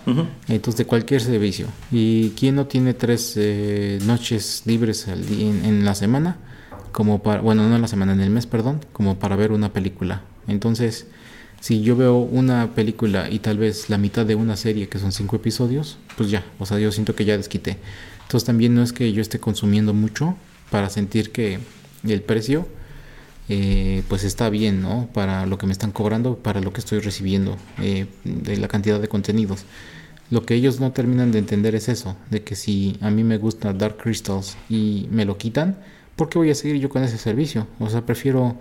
[0.47, 1.67] Entonces, de cualquier servicio.
[1.91, 6.37] ¿Y quién no tiene tres eh, noches libres al en, la semana?
[6.91, 9.73] Como para, bueno, no en la semana, en el mes, perdón, como para ver una
[9.73, 10.23] película.
[10.47, 11.05] Entonces,
[11.61, 15.11] si yo veo una película y tal vez la mitad de una serie que son
[15.11, 17.77] cinco episodios, pues ya, o sea, yo siento que ya desquité.
[18.23, 20.35] Entonces, también no es que yo esté consumiendo mucho
[20.71, 21.59] para sentir que
[22.03, 22.67] el precio
[23.49, 25.07] eh, pues está bien, ¿no?
[25.13, 28.99] Para lo que me están cobrando, para lo que estoy recibiendo, eh, de la cantidad
[28.99, 29.65] de contenidos.
[30.29, 33.37] Lo que ellos no terminan de entender es eso, de que si a mí me
[33.37, 35.77] gusta Dark Crystals y me lo quitan,
[36.17, 37.67] ¿por qué voy a seguir yo con ese servicio?
[37.79, 38.57] O sea, prefiero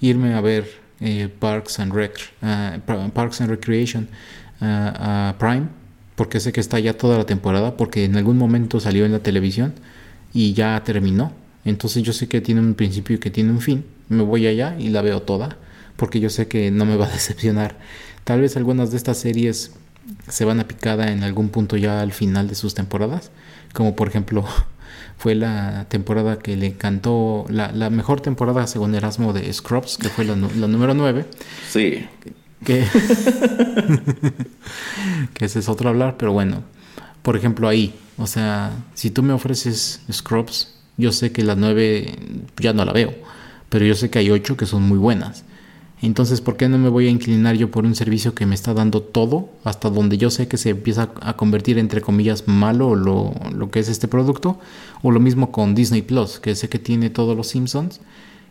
[0.00, 0.66] irme a ver
[1.00, 2.78] eh, Parks, and Rec, ah,
[3.12, 4.08] Parks and Recreation
[4.62, 5.68] ah, a Prime,
[6.16, 9.22] porque sé que está ya toda la temporada, porque en algún momento salió en la
[9.22, 9.74] televisión
[10.32, 11.32] y ya terminó.
[11.66, 14.76] Entonces yo sé que tiene un principio y que tiene un fin me voy allá
[14.78, 15.56] y la veo toda,
[15.96, 17.78] porque yo sé que no me va a decepcionar.
[18.24, 19.72] Tal vez algunas de estas series
[20.28, 23.30] se van a picada en algún punto ya al final de sus temporadas,
[23.72, 24.44] como por ejemplo
[25.16, 30.08] fue la temporada que le encantó, la, la mejor temporada según Erasmo de Scrubs, que
[30.08, 31.24] fue la, número 9.
[31.68, 32.06] Sí.
[32.64, 32.84] Que,
[35.34, 36.64] que ese es otro hablar, pero bueno,
[37.22, 42.16] por ejemplo ahí, o sea, si tú me ofreces Scrubs, yo sé que la 9
[42.58, 43.14] ya no la veo
[43.70, 45.44] pero yo sé que hay ocho que son muy buenas.
[46.02, 48.72] Entonces, ¿por qué no me voy a inclinar yo por un servicio que me está
[48.72, 53.34] dando todo hasta donde yo sé que se empieza a convertir entre comillas malo lo,
[53.54, 54.58] lo que es este producto?
[55.02, 58.00] O lo mismo con Disney Plus, que sé que tiene todos los Simpsons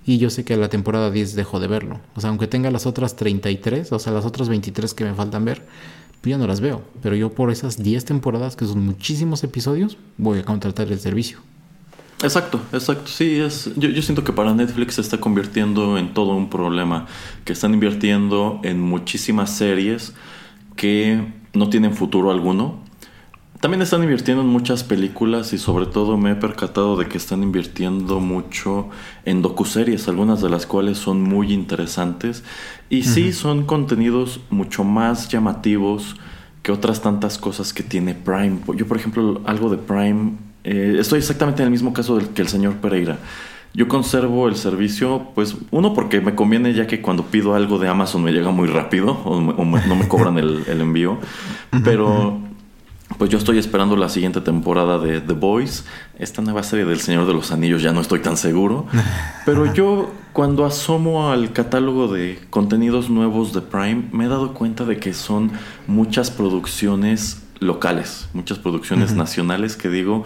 [0.05, 1.99] y yo sé que a la temporada 10 dejo de verlo.
[2.15, 5.45] O sea, aunque tenga las otras 33, o sea, las otras 23 que me faltan
[5.45, 5.65] ver,
[6.21, 6.81] pues no las veo.
[7.01, 11.39] Pero yo por esas 10 temporadas, que son muchísimos episodios, voy a contratar el servicio.
[12.21, 13.07] Exacto, exacto.
[13.07, 13.71] Sí, es.
[13.77, 17.05] Yo, yo, siento que para Netflix se está convirtiendo en todo un problema.
[17.45, 20.13] Que están invirtiendo en muchísimas series
[20.75, 22.79] que no tienen futuro alguno.
[23.61, 27.43] También están invirtiendo en muchas películas y sobre todo me he percatado de que están
[27.43, 28.87] invirtiendo mucho
[29.25, 32.45] en docuseries, algunas de las cuales son muy interesantes.
[32.89, 36.15] Y sí, son contenidos mucho más llamativos
[36.63, 38.59] que otras tantas cosas que tiene Prime.
[38.77, 42.41] Yo, por ejemplo, algo de Prime eh, estoy exactamente en el mismo caso del, que
[42.41, 43.17] el señor Pereira.
[43.73, 47.87] Yo conservo el servicio, pues uno porque me conviene ya que cuando pido algo de
[47.87, 51.19] Amazon me llega muy rápido o, no me cobran el, envío,
[51.83, 52.39] pero
[53.17, 55.85] pues yo estoy esperando la siguiente temporada de The Boys,
[56.17, 58.85] esta nueva serie del Señor de los Anillos, ya no estoy tan seguro.
[59.45, 64.85] Pero yo cuando asomo al catálogo de contenidos nuevos de Prime, me he dado cuenta
[64.85, 65.51] de que son
[65.87, 70.23] muchas producciones locales, muchas producciones nacionales que digo,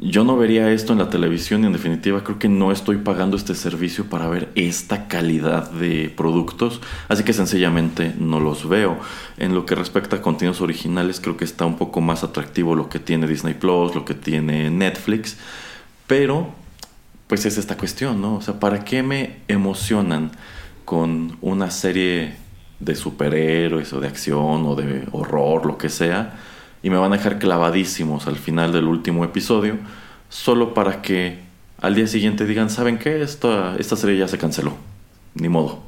[0.00, 3.36] yo no vería esto en la televisión y en definitiva creo que no estoy pagando
[3.36, 8.98] este servicio para ver esta calidad de productos, así que sencillamente no los veo.
[9.38, 12.88] En lo que respecta a contenidos originales creo que está un poco más atractivo lo
[12.88, 15.36] que tiene Disney Plus, lo que tiene Netflix,
[16.06, 16.52] pero
[17.26, 18.36] pues es esta cuestión, ¿no?
[18.36, 20.30] O sea, ¿para qué me emocionan
[20.84, 22.36] con una serie
[22.78, 26.38] de superhéroes o de acción o de horror, lo que sea?
[26.82, 29.76] Y me van a dejar clavadísimos al final del último episodio,
[30.28, 31.38] solo para que
[31.80, 33.22] al día siguiente digan, ¿saben qué?
[33.22, 34.76] Esta, esta serie ya se canceló.
[35.34, 35.82] Ni modo.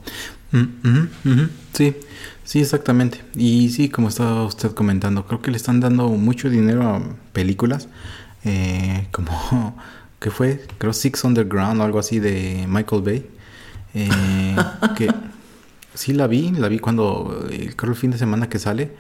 [0.52, 1.96] Mm, sí,
[2.44, 3.22] sí, exactamente.
[3.34, 7.88] Y sí, como estaba usted comentando, creo que le están dando mucho dinero a películas,
[8.44, 9.76] eh, como
[10.20, 13.26] que fue, creo Six Underground o algo así de Michael Bay,
[13.94, 14.56] eh,
[14.96, 15.12] que
[16.00, 18.90] Sí la vi, la vi cuando, eh, creo el fin de semana que sale,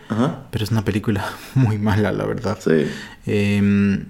[0.50, 1.24] pero es una película
[1.54, 2.58] muy mala, la verdad.
[2.60, 2.84] Sí.
[3.24, 4.04] Em,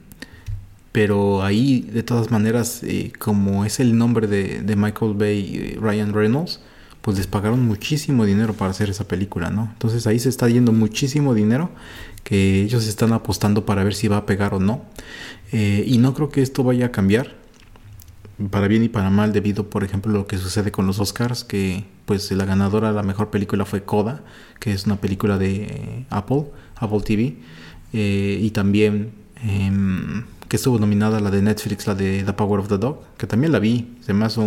[0.91, 5.77] pero ahí, de todas maneras, eh, como es el nombre de, de Michael Bay y
[5.77, 6.59] Ryan Reynolds,
[7.01, 9.69] pues les pagaron muchísimo dinero para hacer esa película, ¿no?
[9.73, 11.71] Entonces ahí se está yendo muchísimo dinero
[12.25, 14.83] que ellos están apostando para ver si va a pegar o no.
[15.53, 17.37] Eh, y no creo que esto vaya a cambiar
[18.51, 21.45] para bien y para mal debido por ejemplo a lo que sucede con los Oscars
[21.45, 24.25] que pues la ganadora la mejor película fue Coda
[24.59, 27.37] que es una película de eh, Apple Apple TV
[27.93, 29.13] eh, y también
[29.45, 33.29] em, que estuvo nominada la de Netflix la de The Power of the Dog que
[33.29, 33.97] también la vi.
[34.05, 34.43] Se me hizo,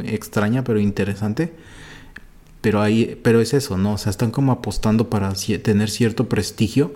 [0.00, 1.52] se extraña pero interesante.
[2.62, 5.30] Pero ahí pero es eso no o sea están como apostando para
[5.62, 6.94] tener cierto prestigio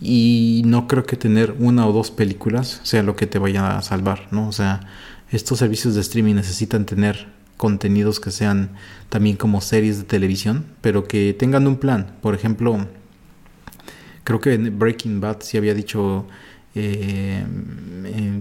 [0.00, 3.82] y no creo que tener una o dos películas sea lo que te vaya a
[3.82, 4.86] salvar no o sea
[5.32, 8.70] estos servicios de streaming necesitan tener contenidos que sean
[9.08, 12.16] también como series de televisión, pero que tengan un plan.
[12.20, 12.88] Por ejemplo,
[14.24, 16.26] creo que en Breaking Bad sí había dicho
[16.74, 17.44] eh,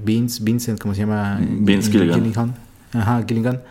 [0.04, 1.40] Vince, Vincent, ¿cómo se llama?
[1.40, 2.56] Vince Gilligan.
[2.94, 3.62] Ajá, Gilligan,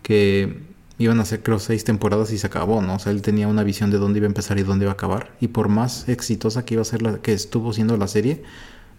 [0.00, 0.60] que
[0.98, 2.94] iban a ser creo seis temporadas y se acabó, ¿no?
[2.94, 4.94] O sea, él tenía una visión de dónde iba a empezar y dónde iba a
[4.94, 5.32] acabar.
[5.40, 8.44] Y por más exitosa que iba a ser la que estuvo siendo la serie,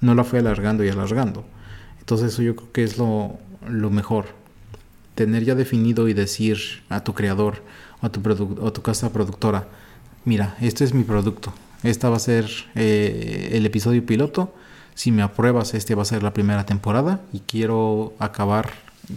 [0.01, 1.45] no la fue alargando y alargando.
[1.99, 4.40] Entonces eso yo creo que es lo, lo mejor.
[5.16, 7.64] Tener ya definido y decir a tu creador
[8.01, 8.22] o a tu,
[8.62, 9.68] o tu casa productora,
[10.26, 11.53] mira, este es mi producto,
[11.84, 14.53] esta va a ser eh, el episodio piloto,
[14.95, 18.72] si me apruebas este va a ser la primera temporada y quiero acabar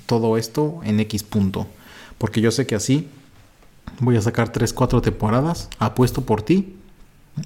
[0.07, 1.67] todo esto en X punto.
[2.19, 3.09] Porque yo sé que así
[4.01, 6.77] voy a sacar 3, 4 temporadas, apuesto por ti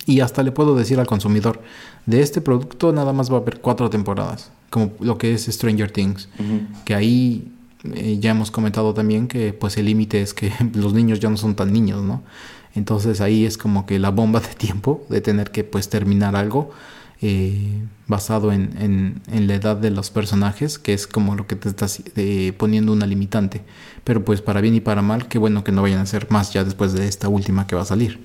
[0.07, 1.63] y hasta le puedo decir al consumidor,
[2.07, 5.91] de este producto nada más va a haber 4 temporadas como lo que es Stranger
[5.91, 6.29] Things,
[6.85, 7.53] que ahí
[7.85, 11.37] eh, ya hemos comentado también que pues el límite es que los niños ya no
[11.37, 12.23] son tan niños, ¿no?
[12.75, 16.71] Entonces ahí es como que la bomba de tiempo de tener que pues terminar algo
[17.21, 21.69] eh, basado en, en, la edad de los personajes, que es como lo que te
[21.69, 23.63] estás eh, poniendo una limitante.
[24.05, 26.53] Pero pues para bien y para mal, qué bueno que no vayan a ser más
[26.53, 28.21] ya después de esta última que va a salir.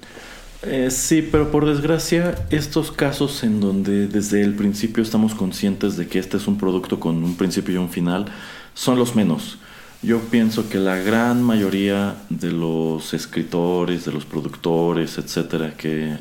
[0.62, 6.08] Eh, sí, pero por desgracia, estos casos en donde desde el principio estamos conscientes de
[6.08, 8.32] que este es un producto con un principio y un final,
[8.74, 9.58] son los menos.
[10.02, 16.18] Yo pienso que la gran mayoría de los escritores, de los productores, etcétera, que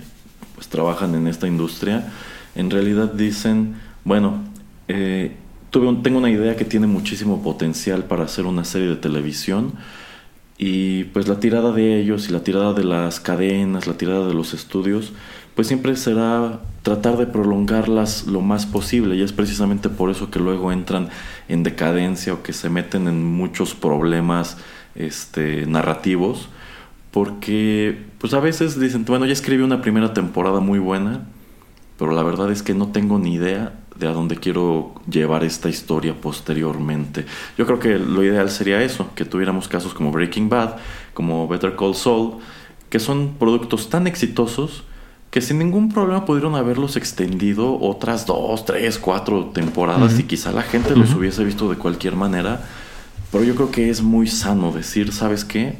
[0.55, 2.12] pues, trabajan en esta industria,
[2.55, 3.74] en realidad dicen,
[4.05, 4.44] bueno,
[4.86, 5.36] eh,
[5.70, 9.72] tuve tengo una idea que tiene muchísimo potencial para hacer una serie de televisión
[10.59, 14.34] y pues la tirada de ellos y la tirada de las cadenas, la tirada de
[14.34, 15.12] los estudios,
[15.55, 20.40] pues siempre será tratar de prolongarlas lo más posible y es precisamente por eso que
[20.40, 21.11] luego entran
[21.48, 24.57] en decadencia o que se meten en muchos problemas
[24.94, 26.48] este, narrativos
[27.12, 31.26] porque pues a veces dicen, bueno, ya escribí una primera temporada muy buena,
[31.98, 35.68] pero la verdad es que no tengo ni idea de a dónde quiero llevar esta
[35.68, 37.26] historia posteriormente.
[37.59, 40.76] Yo creo que lo ideal sería eso, que tuviéramos casos como Breaking Bad,
[41.12, 42.38] como Better Call Saul,
[42.88, 44.84] que son productos tan exitosos
[45.32, 50.60] que sin ningún problema pudieron haberlos extendido otras dos, tres, cuatro temporadas y quizá la
[50.60, 52.60] gente los hubiese visto de cualquier manera.
[53.30, 55.78] Pero yo creo que es muy sano decir, ¿sabes qué?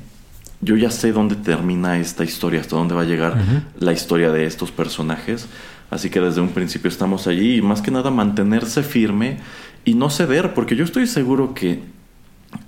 [0.63, 3.37] Yo ya sé dónde termina esta historia, hasta dónde va a llegar
[3.79, 5.47] la historia de estos personajes.
[5.91, 9.37] Así que desde un principio estamos allí y más que nada mantenerse firme
[9.85, 11.83] y no ceder, porque yo estoy seguro que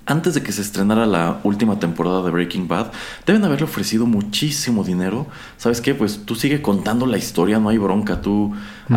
[0.05, 2.91] antes de que se estrenara la última temporada de Breaking Bad,
[3.25, 5.27] deben haberle ofrecido muchísimo dinero.
[5.57, 5.95] ¿Sabes qué?
[5.95, 8.21] Pues tú sigue contando la historia, no hay bronca.
[8.21, 8.53] Tú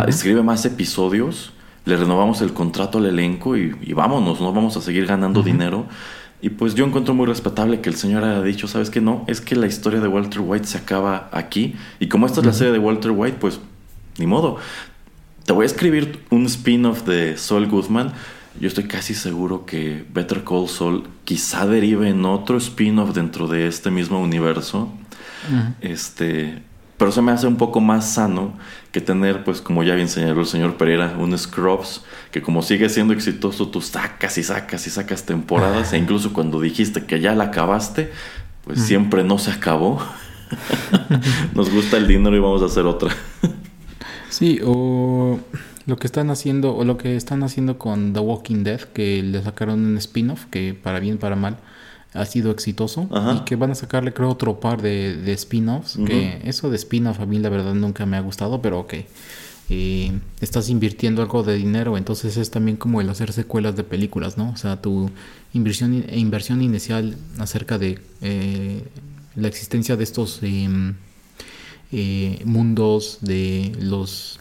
[0.07, 1.53] escribe más episodios,
[1.87, 5.87] le renovamos el contrato al elenco y, vámonos, no vamos a seguir ganando dinero.
[6.41, 9.01] Y pues yo encuentro muy respetable que el señor haya dicho, ¿sabes qué?
[9.01, 11.75] No, es que la historia de Walter White se acaba aquí.
[11.99, 13.61] Y como esta es la serie de Walter White, pues
[14.19, 14.59] ni modo.
[15.45, 18.13] Te voy a escribir un spin-off de Saul Goodman
[18.61, 23.67] yo estoy casi seguro que Better Call Saul quizá derive en otro spin-off dentro de
[23.67, 24.93] este mismo universo.
[25.81, 26.63] Este,
[26.97, 28.53] pero se me hace un poco más sano
[28.93, 32.89] que tener, pues como ya bien señaló el señor Pereira, un Scrubs que como sigue
[32.89, 37.35] siendo exitoso, tú sacas y sacas y sacas temporadas e incluso cuando dijiste que ya
[37.35, 38.13] la acabaste,
[38.65, 40.03] pues siempre no se acabó.
[41.55, 43.15] Nos gusta el dinero y vamos a hacer otra.
[44.29, 45.39] sí, o
[45.89, 49.43] lo que están haciendo, o lo que están haciendo con The Walking Dead, que le
[49.43, 51.57] sacaron un spin-off, que para bien, para mal,
[52.13, 53.09] ha sido exitoso.
[53.35, 55.99] Y que van a sacarle, creo, otro par de, de spin-offs.
[56.07, 58.95] Que eso de spin-off a mí la verdad nunca me ha gustado, pero ok.
[59.71, 60.13] Eh,
[60.43, 64.51] estás invirtiendo algo de dinero, entonces es también como el hacer secuelas de películas, ¿no?
[64.51, 65.11] O sea, tu
[65.55, 68.85] inversión, inversión inicial acerca de eh,
[69.37, 70.97] la existencia de estos em,
[71.93, 74.38] eh, mundos, de los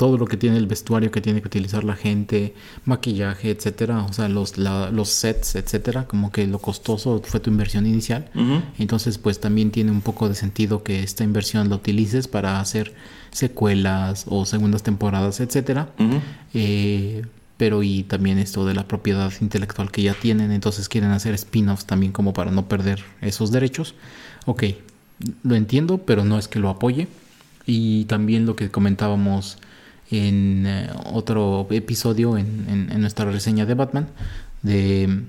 [0.00, 2.54] todo lo que tiene el vestuario que tiene que utilizar la gente,
[2.86, 7.86] maquillaje, etcétera, o sea, los, los sets, etcétera, como que lo costoso fue tu inversión
[7.86, 8.30] inicial.
[8.78, 12.94] Entonces, pues también tiene un poco de sentido que esta inversión la utilices para hacer
[13.30, 15.90] secuelas o segundas temporadas, etcétera.
[16.54, 17.26] Eh,
[17.58, 21.84] pero y también esto de la propiedad intelectual que ya tienen, entonces quieren hacer spin-offs
[21.84, 23.94] también como para no perder esos derechos.
[24.46, 24.64] Ok,
[25.42, 27.06] lo entiendo, pero no es que lo apoye.
[27.66, 29.58] Y también lo que comentábamos
[30.10, 34.08] en eh, otro episodio en, nuestra reseña de Batman
[34.62, 35.24] de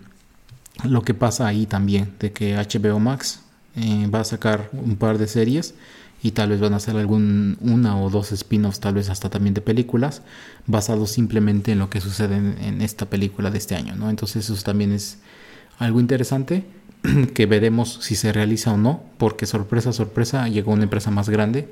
[0.84, 3.42] lo que pasa ahí también, de que HBO Max
[3.76, 5.76] eh, va a sacar un par de series
[6.24, 9.54] y tal vez van a hacer algún una o dos spin-offs, tal vez hasta también
[9.54, 10.22] de películas,
[10.68, 14.10] basados simplemente en lo que sucede en, esta película de este año.
[14.10, 15.20] Entonces eso también es
[15.80, 16.66] algo interesante
[17.34, 21.70] que veremos si se realiza o no, porque sorpresa, sorpresa, llegó una empresa más grande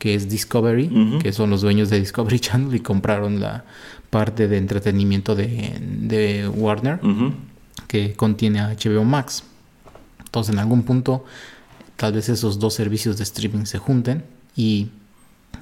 [0.00, 3.64] que es Discovery, que son los dueños de Discovery Channel y compraron la
[4.08, 6.98] parte de entretenimiento de, Warner,
[7.86, 9.44] que contiene a HBO Max.
[10.24, 11.26] Entonces, en algún punto,
[11.96, 14.24] tal vez esos dos servicios de streaming se junten
[14.56, 14.88] y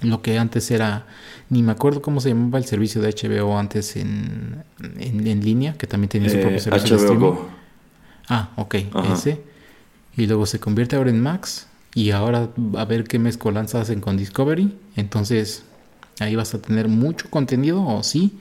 [0.03, 1.07] lo que antes era,
[1.51, 4.62] ni me acuerdo cómo se llamaba el servicio de HBO antes en,
[5.01, 7.32] en, línea, que también tenía su eh, propio servicio de streaming.
[8.28, 8.74] Ah, ok,
[9.12, 9.43] ese.
[10.16, 14.16] Y luego se convierte ahora en Max y ahora a ver qué mezcolanza hacen con
[14.16, 14.76] Discovery.
[14.97, 15.64] Entonces
[16.20, 18.39] ahí vas a tener mucho contenido, o sí,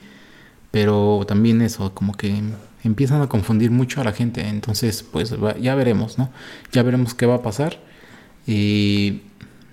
[0.70, 2.42] pero también eso, como que
[2.84, 4.46] empiezan a confundir mucho a la gente.
[4.46, 6.30] Entonces, pues ya veremos, ¿no?
[6.72, 7.78] Ya veremos qué va a pasar.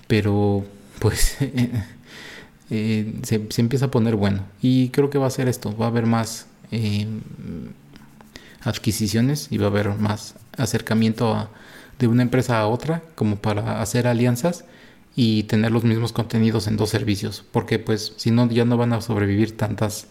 [0.08, 0.66] Pero,
[1.00, 1.38] pues,
[2.70, 4.44] eh, se, empieza a poner bueno.
[4.62, 7.08] Y creo que va a ser esto, va a haber más eh,
[8.64, 11.50] adquisiciones y va a haber más acercamiento a
[12.00, 14.66] de una empresa a otra como para hacer alianzas
[15.16, 18.94] y tener los mismos contenidos en dos servicios porque pues si no ya no van
[18.94, 20.10] a sobrevivir tantas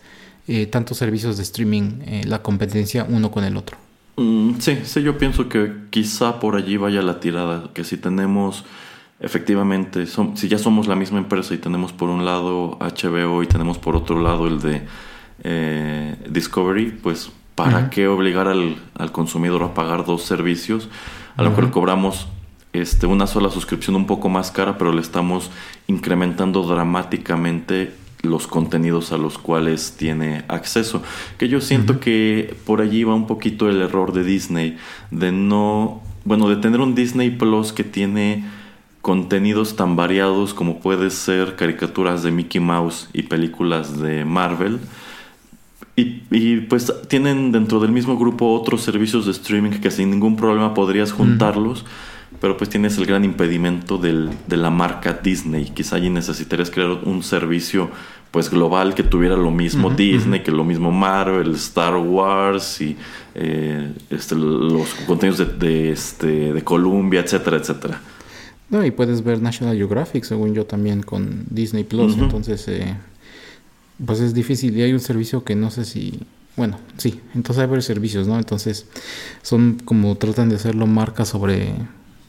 [0.48, 3.76] eh, tantos servicios de streaming eh, la competencia uno con el otro.
[4.16, 8.64] Mm, sí sí yo pienso que quizá por allí vaya la tirada que si tenemos
[9.20, 13.78] efectivamente si ya somos la misma empresa y tenemos por un lado HBO y tenemos
[13.78, 14.82] por otro lado el de
[15.42, 20.88] eh, Discovery pues para qué obligar al, al consumidor a pagar dos servicios
[21.36, 22.28] a lo mejor cobramos
[22.72, 25.50] este, una sola suscripción un poco más cara, pero le estamos
[25.88, 27.92] incrementando dramáticamente
[28.22, 31.02] los contenidos a los cuales tiene acceso.
[31.36, 34.76] Que yo siento que por allí va un poquito el error de Disney,
[35.10, 38.44] de no, bueno, de tener un Disney Plus que tiene
[39.02, 44.78] contenidos tan variados como puede ser caricaturas de Mickey Mouse y películas de Marvel
[45.96, 50.74] y, pues tienen dentro del mismo grupo otros servicios de streaming que sin ningún problema
[50.74, 51.84] podrías juntarlos,
[52.40, 55.66] pero pues tienes el gran impedimento del, de la marca Disney.
[55.66, 57.90] Quizá allí necesitarías crear un servicio
[58.32, 62.96] pues global que tuviera lo mismo Disney, que lo mismo Marvel, Star Wars y
[63.36, 68.00] eh, este, los contenidos de, de, este, de Columbia, etcétera, etcétera.
[68.70, 72.18] No, y puedes ver National Geographic, según yo, también con Disney Plus.
[72.18, 72.96] Entonces, eh,
[74.04, 74.76] pues es difícil.
[74.76, 76.20] Y hay un servicio que no sé si
[76.56, 78.86] bueno sí entonces hay varios servicios no entonces
[79.42, 81.74] son como tratan de hacerlo marca sobre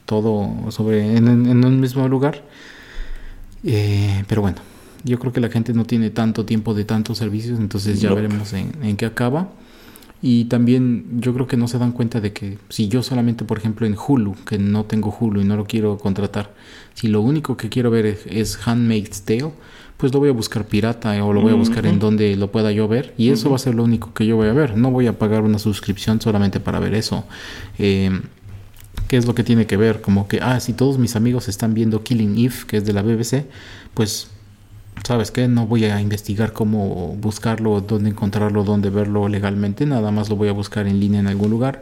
[0.07, 2.43] todo sobre en, un mismo lugar.
[3.63, 4.57] Eh, pero bueno
[5.03, 8.53] yo creo que la gente no tiene tanto tiempo de tantos servicios entonces ya veremos
[8.53, 9.49] en, en qué acaba
[10.27, 13.59] Y también yo creo que no se dan cuenta de que si yo solamente, por
[13.59, 16.51] ejemplo, en Hulu, que no tengo Hulu y no lo quiero contratar,
[16.95, 19.51] si lo único que quiero ver es, es Handmaid's Tale,
[19.97, 22.71] pues lo voy a buscar pirata o lo voy a buscar en donde lo pueda
[22.71, 24.75] yo ver y eso va a ser lo único que yo voy a ver.
[24.75, 27.23] No voy a pagar una suscripción solamente para ver eso.
[27.77, 28.09] Eh,
[29.07, 30.01] ¿Qué es lo que tiene que ver?
[30.01, 33.03] Como que, ah, si todos mis amigos están viendo Killing Eve, que es de la
[33.03, 33.45] BBC,
[33.93, 34.31] pues
[35.03, 35.47] ¿sabes qué?
[35.47, 40.49] No voy a investigar cómo buscarlo, dónde encontrarlo, dónde verlo legalmente, nada más lo voy
[40.49, 41.81] a buscar en línea en algún lugar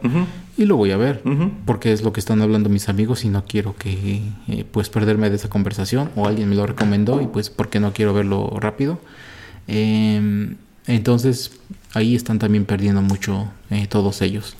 [0.56, 1.22] y lo voy a ver,
[1.64, 5.30] porque es lo que están hablando mis amigos y no quiero que eh, pues perderme
[5.30, 8.98] de esa conversación o alguien me lo recomendó y pues porque no quiero verlo rápido.
[9.66, 11.52] Em, entonces
[11.94, 14.56] ahí están también perdiendo mucho eh, todos ellos.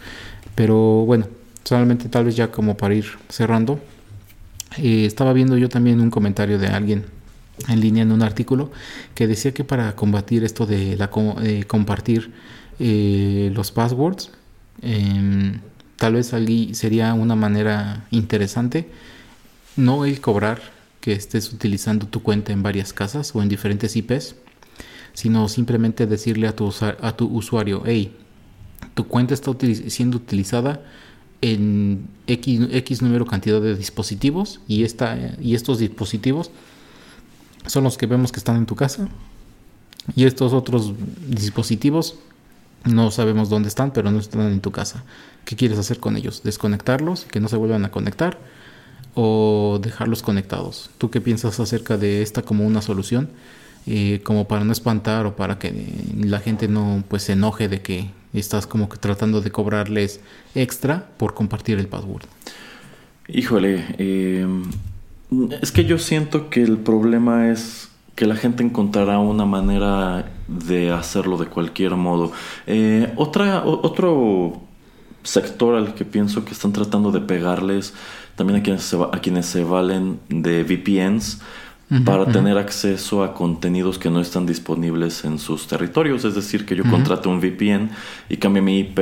[0.55, 1.27] Pero bueno,
[1.65, 3.81] solamente tal vez ya como para ir cerrando,
[4.79, 7.05] eh, estaba viendo yo también un comentario de alguien
[7.69, 8.71] en línea en un artículo
[9.15, 11.11] que decía que para combatir esto de la
[11.67, 12.33] compartir
[12.79, 14.31] eh, los passwords
[14.83, 15.61] em,
[15.97, 18.89] tal vez allí sería una manera interesante
[19.77, 20.61] no el cobrar
[21.01, 24.35] que estés utilizando tu cuenta en varias casas o en diferentes IPs
[25.13, 28.17] sino simplemente decirle a tu, a tu usuario hey
[28.95, 29.53] tu cuenta está
[29.89, 30.83] siendo utilizada
[31.41, 36.51] en X, X número cantidad de dispositivos y, esta, y estos dispositivos
[37.67, 39.09] son los que vemos que están en tu casa.
[40.15, 40.93] Y estos otros
[41.29, 42.17] dispositivos
[42.85, 45.05] no sabemos dónde están, pero no están en tu casa.
[45.45, 46.43] ¿Qué quieres hacer con ellos?
[46.43, 47.25] ¿Desconectarlos?
[47.25, 48.39] ¿Que no se vuelvan a conectar?
[49.15, 50.91] ¿O dejarlos conectados?
[50.99, 53.31] ¿Tú qué piensas acerca de esta como una solución?
[53.87, 55.73] Eh, como para no espantar o para que
[56.19, 60.21] la gente no pues se enoje de que estás como que tratando de cobrarles
[60.55, 62.25] extra por compartir el password.
[63.29, 64.47] Híjole, eh,
[65.61, 70.91] es que yo siento que el problema es que la gente encontrará una manera de
[70.91, 72.33] hacerlo de cualquier modo.
[72.67, 74.61] Eh, otra, otro
[75.23, 77.95] sector al que pienso que están tratando de pegarles
[78.37, 81.41] también a quienes se, a quienes se valen de VPNs
[82.05, 86.25] para tener acceso a contenidos que no están disponibles en sus territorios.
[86.25, 87.91] Es decir, que yo contrate un VPN
[88.29, 88.99] y cambie mi IP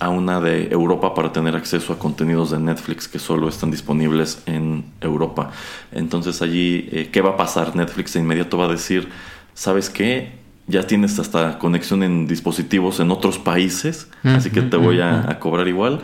[0.00, 4.42] a una de Europa para tener acceso a contenidos de Netflix que solo están disponibles
[4.46, 5.50] en Europa.
[5.92, 7.76] Entonces allí, eh, ¿qué va a pasar?
[7.76, 9.08] Netflix de inmediato va a decir,
[9.54, 10.32] ¿sabes qué?
[10.66, 15.68] Ya tienes hasta conexión en dispositivos en otros países, así que te voy a, cobrar
[15.68, 16.00] igual.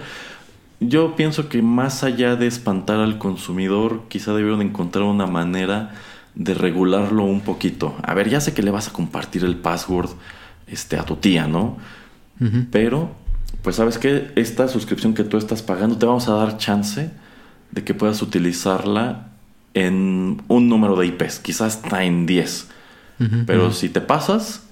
[0.80, 5.92] Yo pienso que más allá de espantar al consumidor, quizá debieron encontrar una manera
[6.34, 7.96] de regularlo un poquito.
[8.02, 10.10] A ver, ya sé que le vas a compartir el password
[10.66, 11.78] este, a tu tía, ¿no?
[12.70, 13.10] Pero
[13.62, 17.10] pues sabes que esta suscripción que tú estás pagando te vamos a dar chance
[17.70, 19.28] de que puedas utilizarla
[19.74, 22.68] en un número de IPs, quizás está en 10.
[23.46, 24.62] Pero si te pasas,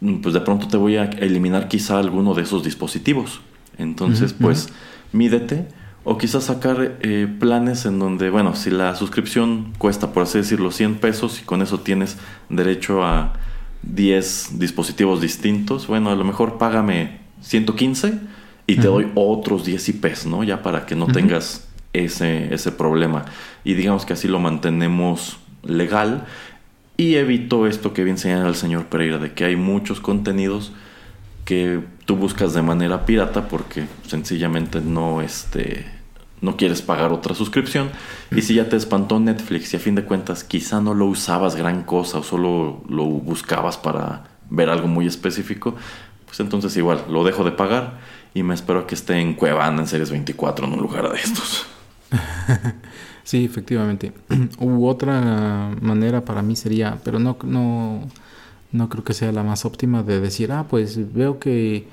[0.00, 3.40] pues de pronto te voy a eliminar quizá alguno de esos dispositivos.
[3.78, 4.70] Entonces, pues
[5.12, 5.68] mídete
[6.02, 10.72] o quizás sacar eh, planes en donde, bueno, si la suscripción cuesta, por así decirlo,
[10.72, 12.16] 100 pesos y con eso tienes
[12.48, 13.34] derecho a
[13.82, 18.14] 10 dispositivos distintos, bueno, a lo mejor págame 115
[18.66, 20.44] y te doy otros 10 IPs, ¿no?
[20.44, 23.24] Ya para que no tengas ese, ese problema.
[23.64, 26.26] Y digamos que así lo mantenemos legal
[26.96, 30.72] y evito esto que bien señala el señor Pereira, de que hay muchos contenidos
[31.44, 35.86] que tú buscas de manera pirata porque sencillamente no, este,
[36.40, 37.90] no quieres pagar otra suscripción.
[38.34, 41.56] Y si ya te espantó Netflix y a fin de cuentas quizá no lo usabas
[41.56, 45.76] gran cosa o solo lo buscabas para ver algo muy específico,
[46.28, 47.98] pues entonces igual lo dejo de pagar
[48.34, 51.66] y me espero que esté en Cuevana en Series 24 en un lugar de estos.
[53.24, 54.12] sí, efectivamente.
[54.60, 58.08] U otra manera para mí sería, pero no, no,
[58.72, 61.88] no creo que sea la más óptima de decir, ah, pues veo que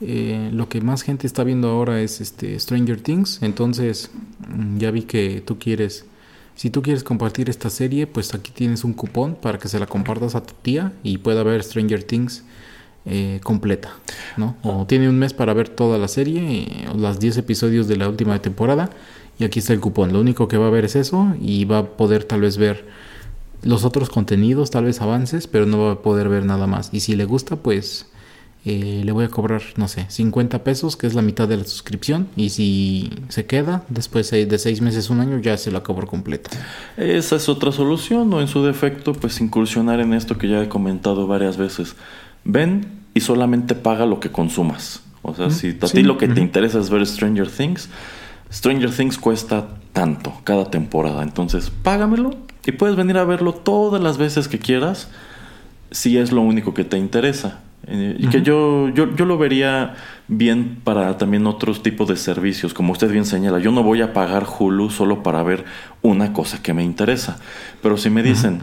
[0.00, 4.10] eh, lo que más gente está viendo ahora es este Stranger Things, entonces
[4.48, 6.06] mm, ya vi que tú quieres
[6.60, 9.86] si tú quieres compartir esta serie, pues aquí tienes un cupón para que se la
[9.86, 12.44] compartas a tu tía y pueda ver Stranger Things
[13.06, 13.94] eh, completa,
[14.36, 14.56] ¿no?
[14.62, 18.08] O tiene un mes para ver toda la serie, eh, los 10 episodios de la
[18.08, 18.90] última temporada,
[19.38, 20.12] y aquí está el cupón.
[20.12, 22.84] Lo único que va a ver es eso, y va a poder tal vez ver
[23.62, 26.90] los otros contenidos, tal vez avances, pero no va a poder ver nada más.
[26.92, 28.06] Y si le gusta, pues
[28.66, 31.64] eh, le voy a cobrar, no sé, 50 pesos, que es la mitad de la
[31.64, 32.28] suscripción.
[32.36, 36.50] Y si se queda, después de 6 meses, un año, ya se la cobro completa.
[36.96, 40.68] Esa es otra solución, o en su defecto, pues incursionar en esto que ya he
[40.68, 41.96] comentado varias veces
[42.44, 45.02] ven y solamente paga lo que consumas.
[45.22, 47.90] O sea, si a ti lo que te interesa es ver Stranger Things,
[48.50, 51.22] Stranger Things cuesta tanto cada temporada.
[51.22, 52.30] Entonces, págamelo
[52.64, 55.08] y puedes venir a verlo todas las veces que quieras
[55.90, 57.60] si es lo único que te interesa.
[57.86, 59.94] Eh, y que yo, yo, yo lo vería
[60.28, 62.72] bien para también otros tipos de servicios.
[62.74, 65.64] Como usted bien señala, yo no voy a pagar Hulu solo para ver
[66.02, 67.38] una cosa que me interesa.
[67.82, 68.62] Pero si me dicen,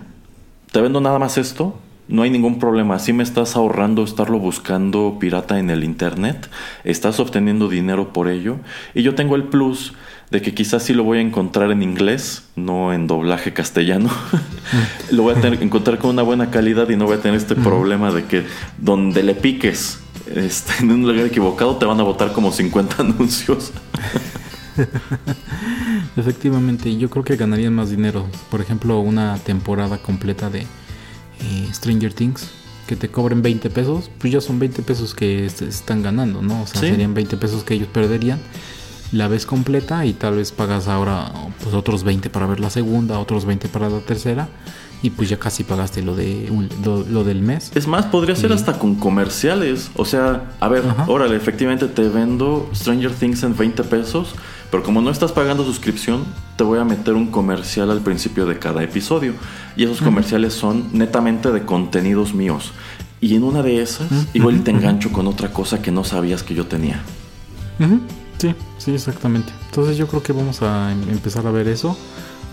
[0.71, 1.77] te vendo nada más esto,
[2.07, 2.99] no hay ningún problema.
[2.99, 6.49] Si me estás ahorrando estarlo buscando pirata en el internet,
[6.84, 8.57] estás obteniendo dinero por ello.
[8.93, 9.93] Y yo tengo el plus
[10.31, 14.09] de que quizás sí lo voy a encontrar en inglés, no en doblaje castellano.
[15.11, 17.55] lo voy a tener, encontrar con una buena calidad y no voy a tener este
[17.55, 18.43] problema de que
[18.77, 19.99] donde le piques
[20.34, 23.71] este, en un lugar equivocado te van a botar como 50 anuncios.
[26.17, 28.27] Efectivamente, yo creo que ganarían más dinero.
[28.49, 30.65] Por ejemplo, una temporada completa de
[31.39, 32.47] eh, Stranger Things
[32.88, 36.61] que te cobren 20 pesos, pues ya son 20 pesos que están ganando, ¿no?
[36.61, 38.39] O sea, serían 20 pesos que ellos perderían.
[39.11, 41.31] La ves completa y tal vez pagas ahora
[41.64, 44.49] pues otros 20 para ver la segunda, otros 20 para la tercera
[45.01, 46.51] y pues ya casi pagaste lo de
[46.84, 47.72] lo, del mes.
[47.76, 49.91] Es más, podría ser hasta con comerciales.
[49.95, 54.35] O sea, a ver, órale, efectivamente te vendo Stranger Things en 20 pesos,
[54.72, 56.26] pero como no estás pagando suscripción,
[56.57, 59.34] te voy a meter un comercial al principio de cada episodio.
[59.76, 62.73] Y esos comerciales son netamente de contenidos míos.
[63.22, 66.53] Y en una de esas, igual te engancho con otra cosa que no sabías que
[66.53, 67.02] yo tenía.
[68.38, 69.52] Sí, sí, exactamente.
[69.68, 71.98] Entonces yo creo que vamos a em, empezar a ver eso.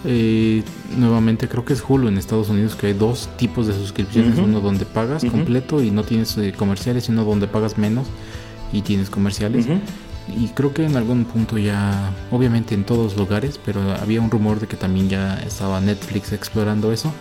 [0.07, 0.63] Eh,
[0.97, 4.61] nuevamente creo que es Hulu en Estados Unidos que hay dos tipos de suscripciones, uno
[4.61, 8.07] donde pagas completo y no tienes eh, comerciales, sino donde pagas menos
[8.71, 9.67] y tienes comerciales.
[10.29, 14.59] Y creo que en algún punto ya, obviamente en todos lugares, pero había un rumor
[14.59, 17.13] de que también ya estaba Netflix explorando eso.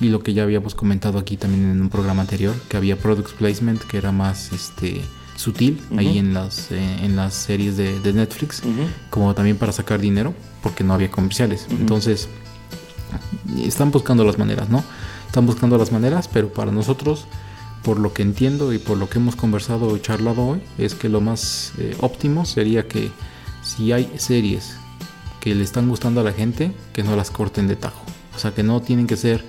[0.00, 3.32] Y lo que ya habíamos comentado aquí también en un programa anterior, que había Product
[3.32, 5.02] Placement, que era más este
[5.36, 8.62] sutil ahí en las, eh, en las series de, Netflix,
[9.08, 11.66] como también para sacar dinero, porque no había comerciales.
[11.70, 12.28] Entonces,
[13.64, 14.84] están buscando las maneras, ¿no?
[15.26, 17.26] Están buscando las maneras, pero para nosotros,
[17.82, 21.08] por lo que entiendo y por lo que hemos conversado o charlado hoy, es que
[21.08, 23.10] lo más eh, óptimo sería que
[23.62, 24.76] si hay series
[25.40, 28.04] que le están gustando a la gente, que no las corten de tajo.
[28.36, 29.44] O sea, que no tienen que ser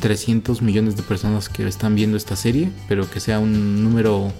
[0.00, 4.32] 300 millones de personas que están viendo esta serie, pero que sea un número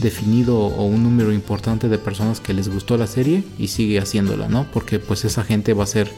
[0.00, 4.48] definido o un número importante de personas que les gustó la serie y sigue haciéndola,
[4.48, 4.66] ¿no?
[4.72, 6.10] Porque pues esa gente va a ser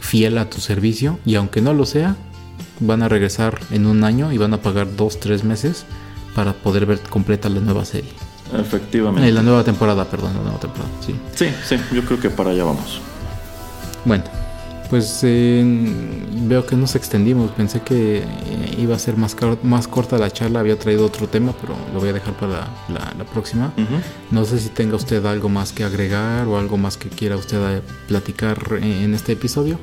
[0.00, 2.16] fiel a tu servicio y aunque no lo sea,
[2.80, 5.84] van a regresar en un año y van a pagar dos, tres meses
[6.34, 8.10] para poder ver completa la nueva serie.
[8.58, 9.28] Efectivamente.
[9.28, 11.14] Eh, la nueva temporada, perdón, la nueva temporada, sí.
[11.34, 13.00] Sí, sí, yo creo que para allá vamos.
[14.04, 14.24] Bueno,
[14.88, 15.64] pues eh,
[16.46, 17.50] veo que nos extendimos.
[17.52, 18.24] Pensé que eh,
[18.78, 20.60] iba a ser más, más corta la charla.
[20.60, 23.72] Había traído otro tema, pero lo voy a dejar para la, próxima.
[24.30, 27.78] No sé si tenga usted algo más que agregar o algo más que quiera usted
[27.78, 29.78] eh, platicar en este episodio.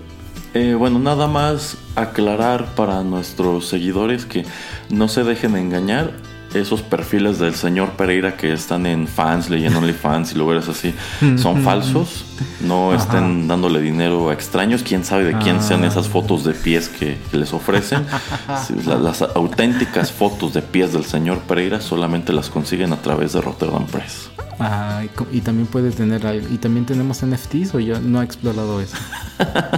[0.77, 4.45] Bueno, nada más aclarar para nuestros seguidores que
[4.89, 6.11] no se dejen engañar
[6.53, 10.93] esos perfiles del señor Pereira que están en Fansly y en OnlyFans y lugares así
[11.37, 12.25] son falsos.
[12.61, 14.83] No estén dándole dinero a extraños.
[14.83, 18.05] Quién sabe de quién sean esas fotos de pies que, les ofrecen.
[18.85, 23.85] las auténticas fotos de pies del señor Pereira solamente las consiguen a través de Rotterdam
[23.85, 24.29] Press.
[24.59, 28.95] Ah, y, también puede tener y también tenemos NFTs o ya no ha explorado eso.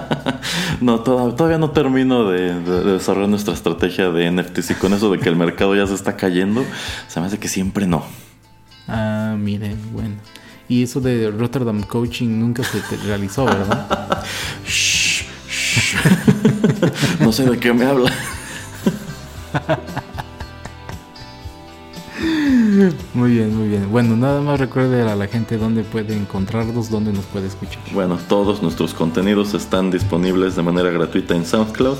[0.81, 5.29] no, todavía, no termino de, desarrollar nuestra estrategia de NFTs y con eso de que
[5.29, 6.63] el mercado ya se está cayendo,
[7.07, 8.03] se me hace que siempre no.
[8.87, 10.15] Ah, miren, bueno.
[10.67, 14.23] Y eso de Rotterdam Coaching nunca se realizó, ¿verdad?
[17.19, 18.11] no sé de qué me habla.
[23.13, 23.89] Muy bien, muy bien.
[23.89, 27.81] Bueno, nada más recuerde a la gente dónde puede encontrarnos, dónde nos puede escuchar.
[27.93, 31.97] Bueno, todos nuestros contenidos están disponibles de manera gratuita en SoundCloud.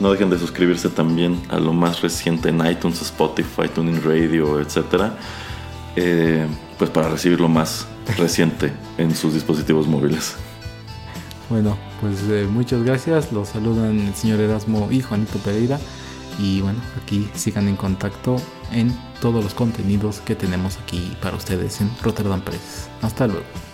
[0.00, 5.12] No dejen de suscribirse también a lo más reciente en iTunes, Spotify, Tuning Radio, etc.
[5.96, 6.46] Eh,
[6.78, 7.86] pues para recibir lo más
[8.18, 10.34] reciente en sus dispositivos móviles.
[11.48, 13.32] Bueno, pues eh, muchas gracias.
[13.32, 15.78] Los saludan el señor Erasmo y Juanito Pereira.
[16.38, 18.36] Y bueno, aquí sigan en contacto
[18.72, 22.88] en todos los contenidos que tenemos aquí para ustedes en Rotterdam Press.
[23.02, 23.73] Hasta luego.